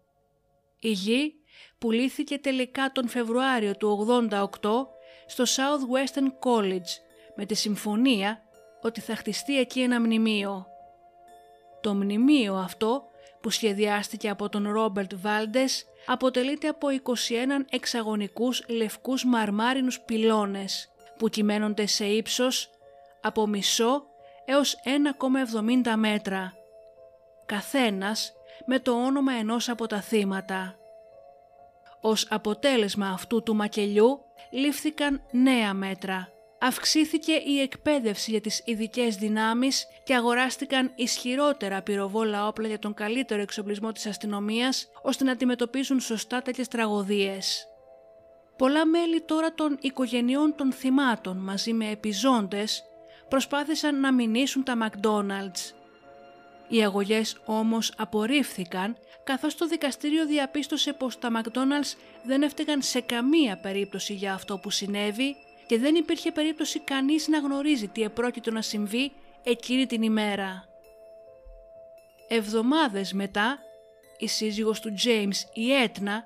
Η 0.80 0.92
γη 0.92 1.34
πουλήθηκε 1.78 2.38
τελικά 2.38 2.92
τον 2.92 3.08
Φεβρουάριο 3.08 3.76
του 3.76 4.08
88 4.30 4.48
στο 5.26 5.44
Southwestern 5.44 6.50
College 6.50 7.09
με 7.40 7.46
τη 7.46 7.56
συμφωνία 7.56 8.42
ότι 8.82 9.02
θα 9.02 9.16
χτιστεί 9.16 9.60
εκεί 9.60 9.82
ένα 9.82 10.00
μνημείο. 10.00 10.66
Το 11.82 11.94
μνημείο 11.94 12.56
αυτό 12.56 13.04
που 13.42 13.50
σχεδιάστηκε 13.50 14.30
από 14.30 14.50
τον 14.50 14.72
Ρόμπερτ 14.72 15.12
Βάλντες 15.16 15.86
αποτελείται 16.06 16.68
από 16.68 16.88
21 17.04 17.12
εξαγωνικούς 17.70 18.66
λευκούς 18.70 19.26
μαρμάρινους 19.26 20.00
πυλώνες 20.00 20.90
που 21.18 21.30
κυμαίνονται 21.30 21.86
σε 21.86 22.06
ύψος 22.06 22.70
από 23.22 23.48
μισό 23.48 24.04
έως 24.46 24.76
1,70 25.86 25.94
μέτρα. 25.96 26.54
Καθένας 27.46 28.34
με 28.66 28.80
το 28.80 29.06
όνομα 29.06 29.34
ενός 29.34 29.70
από 29.70 29.88
τα 29.88 30.02
θύματα. 30.02 30.76
Ως 32.02 32.28
αποτέλεσμα 32.30 33.08
αυτού 33.08 33.44
του 33.44 33.56
μακελιού 33.56 34.20
λήφθηκαν 34.52 35.22
νέα 35.32 35.74
μέτρα 35.74 36.34
αυξήθηκε 36.60 37.32
η 37.32 37.60
εκπαίδευση 37.62 38.32
για 38.32 38.42
τις 38.42 38.62
ειδικές 38.66 39.16
δυνάμεις 39.16 39.88
και 40.04 40.16
αγοράστηκαν 40.16 40.92
ισχυρότερα 40.96 41.82
πυροβόλα 41.82 42.48
όπλα 42.48 42.68
για 42.68 42.80
τον 42.80 42.94
καλύτερο 42.94 43.42
εξοπλισμό 43.42 43.92
της 43.92 44.06
αστυνομίας 44.06 44.88
ώστε 45.02 45.24
να 45.24 45.32
αντιμετωπίζουν 45.32 46.00
σωστά 46.00 46.42
τέτοιες 46.42 46.68
τραγωδίες. 46.68 47.68
Πολλά 48.58 48.86
μέλη 48.86 49.22
τώρα 49.22 49.54
των 49.54 49.78
οικογενειών 49.82 50.56
των 50.56 50.72
θυμάτων 50.72 51.38
μαζί 51.38 51.74
με 51.74 51.90
επιζώντες 51.90 52.84
προσπάθησαν 53.30 54.00
να 54.00 54.14
μηνύσουν 54.14 54.64
τα 54.64 54.78
McDonald's. 54.82 55.74
Οι 56.68 56.84
αγωγές 56.84 57.42
όμως 57.46 57.94
απορρίφθηκαν 57.98 58.98
καθώς 59.24 59.56
το 59.56 59.68
δικαστήριο 59.68 60.26
διαπίστωσε 60.26 60.94
πως 60.94 61.20
τα 61.20 61.30
McDonald's 61.36 61.94
δεν 62.24 62.42
έφταιγαν 62.42 62.82
σε 62.82 63.02
καμία 63.02 63.60
περίπτωση 63.60 64.14
για 64.14 64.34
αυτό 64.34 64.58
που 64.58 64.70
συνέβη 64.70 65.36
και 65.70 65.78
δεν 65.78 65.96
υπήρχε 65.96 66.32
περίπτωση 66.32 66.80
κανείς 66.80 67.28
να 67.28 67.40
γνωρίζει 67.40 67.88
τι 67.88 68.04
επρόκειτο 68.04 68.52
να 68.52 68.62
συμβεί 68.62 69.12
εκείνη 69.44 69.86
την 69.86 70.02
ημέρα. 70.02 70.66
Εβδομάδες 72.28 73.14
μετά, 73.14 73.60
η 74.18 74.28
σύζυγος 74.28 74.80
του 74.80 74.94
James, 75.06 75.36
η 75.54 75.74
Έτνα, 75.74 76.26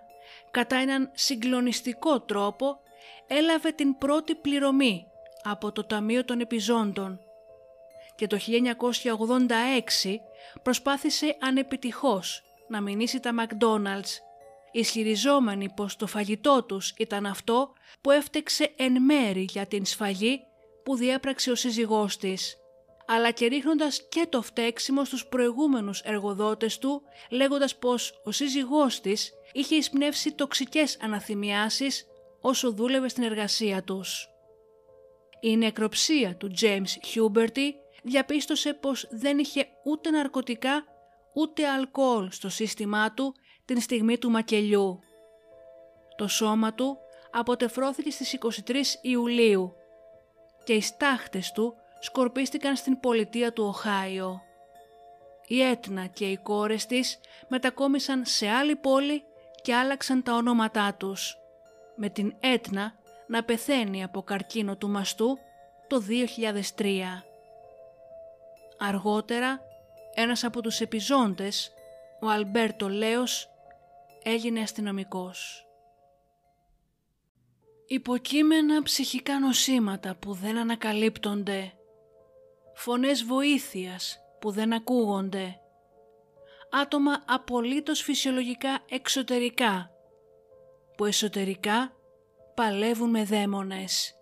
κατά 0.52 0.76
έναν 0.76 1.12
συγκλονιστικό 1.14 2.22
τρόπο 2.22 2.80
έλαβε 3.28 3.72
την 3.72 3.98
πρώτη 3.98 4.36
πληρωμή 4.36 5.06
από 5.44 5.72
το 5.72 5.84
Ταμείο 5.86 6.26
των 6.26 6.40
Επιζώντων 6.40 7.20
και 8.16 8.28
το 8.28 8.38
1986 8.38 10.16
προσπάθησε 10.62 11.38
ανεπιτυχώς 11.40 12.42
να 12.68 12.82
μηνύσει 12.82 13.20
τα 13.20 13.32
McDonald's 13.40 14.18
ισχυριζόμενοι 14.74 15.70
πως 15.76 15.96
το 15.96 16.08
φαγητό 16.08 16.64
τους 16.64 16.94
ήταν 16.98 17.26
αυτό 17.26 17.74
που 18.02 18.12
έφτεξε 18.12 18.74
εν 18.78 19.02
μέρη 19.02 19.48
για 19.50 19.66
την 19.66 19.86
σφαγή 19.86 20.40
που 20.84 20.96
διέπραξε 20.96 21.52
ο 21.52 21.56
σύζυγός 21.56 22.18
της, 22.18 22.58
αλλά 23.08 23.32
και 23.32 23.48
ρίχνοντας 23.48 24.08
και 24.10 24.26
το 24.30 24.42
φταίξιμο 24.42 25.06
στους 25.06 25.28
προηγούμενους 25.28 26.00
εργοδότες 26.00 26.78
του, 26.78 27.02
λέγοντας 27.30 27.76
πως 27.76 28.22
ο 28.24 28.32
σύζυγός 28.32 29.02
της 29.02 29.32
είχε 29.54 29.76
εισπνεύσει 29.76 30.32
τοξικές 30.32 30.98
αναθυμιάσεις 31.02 32.06
όσο 32.42 32.72
δούλευε 32.72 33.08
στην 33.08 33.24
εργασία 33.24 33.84
τους. 33.84 34.28
Η 35.42 35.58
νεκροψία 35.58 36.36
του 36.36 36.52
James 36.62 37.16
Huberty 37.16 37.70
διαπίστωσε 38.04 38.74
πως 38.74 39.08
δεν 39.12 39.38
είχε 39.38 39.68
ούτε 39.84 40.10
ναρκωτικά 40.10 40.84
ούτε 41.34 41.68
αλκοόλ 41.68 42.32
στο 42.32 42.50
σύστημά 42.50 43.14
του 43.14 43.36
την 43.66 43.82
στιγμή 43.82 44.18
του 44.18 44.30
μακελιού. 44.30 45.00
Το 46.16 46.28
σώμα 46.28 46.74
του 46.74 46.98
αποτεφρώθηκε 47.32 48.12
στις 48.12 48.38
23 48.66 48.76
Ιουλίου 49.02 49.76
και 50.64 50.74
οι 50.74 50.82
στάχτες 50.82 51.52
του 51.52 51.76
σκορπίστηκαν 52.00 52.76
στην 52.76 53.00
πολιτεία 53.00 53.54
του 53.54 53.64
Οχάιο. 53.64 54.42
Η 55.48 55.62
Έτνα 55.62 56.06
και 56.06 56.26
οι 56.26 56.38
κόρες 56.38 56.86
της 56.86 57.20
μετακόμισαν 57.48 58.26
σε 58.26 58.48
άλλη 58.50 58.76
πόλη 58.76 59.24
και 59.62 59.76
άλλαξαν 59.76 60.24
τα 60.24 60.34
ονόματά 60.34 60.96
τους, 60.98 61.38
με 61.96 62.10
την 62.10 62.36
Έτνα 62.40 62.94
να 63.28 63.44
πεθαίνει 63.44 64.04
από 64.04 64.22
καρκίνο 64.22 64.78
του 64.78 64.90
μαστού 64.90 65.38
το 65.88 66.04
2003. 66.78 67.24
Αργότερα, 68.78 69.60
ένας 70.14 70.44
από 70.44 70.62
τους 70.62 70.80
επιζώντες, 70.80 71.74
ο 72.20 72.30
Αλμπέρτο 72.30 72.90
Λέος, 72.90 73.53
έγινε 74.24 74.62
αστυνομικός. 74.62 75.68
Υποκείμενα 77.88 78.84
ψυχικά 78.84 79.40
νοσήματα 79.40 80.16
που 80.16 80.34
δεν 80.34 80.58
ανακαλύπτονται. 80.58 81.74
Φωνές 82.76 83.24
βοήθειας 83.24 84.20
που 84.40 84.52
δεν 84.52 84.74
ακούγονται. 84.74 85.58
Άτομα 86.72 87.24
απολύτως 87.28 88.02
φυσιολογικά 88.02 88.80
εξωτερικά 88.90 89.92
που 90.98 91.06
εσωτερικά 91.06 91.94
παλεύουν 92.56 93.10
με 93.10 93.24
δαίμονες. 93.24 94.14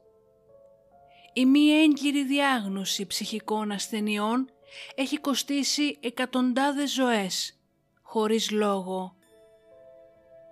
Η 1.33 1.45
μη 1.45 1.69
έγκυρη 1.69 2.23
διάγνωση 2.23 3.05
ψυχικών 3.05 3.71
ασθενειών 3.71 4.49
έχει 4.95 5.17
κοστίσει 5.17 5.97
εκατοντάδες 6.01 6.91
ζωές, 6.93 7.59
χωρίς 8.01 8.51
λόγο. 8.51 9.15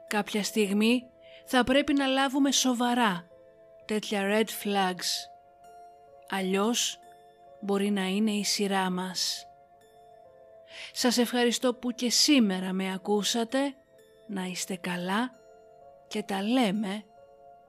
Κάποια 0.09 0.43
στιγμή 0.43 1.03
θα 1.45 1.63
πρέπει 1.63 1.93
να 1.93 2.05
λάβουμε 2.05 2.51
σοβαρά 2.51 3.27
τέτοια 3.85 4.21
red 4.23 4.47
flags. 4.63 5.07
Αλλιώς 6.29 6.99
μπορεί 7.61 7.89
να 7.89 8.07
είναι 8.07 8.31
η 8.31 8.43
σειρά 8.43 8.89
μας. 8.89 9.47
Σας 10.91 11.17
ευχαριστώ 11.17 11.73
που 11.73 11.91
και 11.91 12.09
σήμερα 12.09 12.73
με 12.73 12.93
ακούσατε, 12.93 13.75
να 14.27 14.43
είστε 14.43 14.75
καλά 14.75 15.31
και 16.07 16.23
τα 16.23 16.41
λέμε 16.41 17.03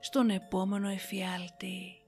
στον 0.00 0.30
επόμενο 0.30 0.88
εφιάλτη. 0.88 1.99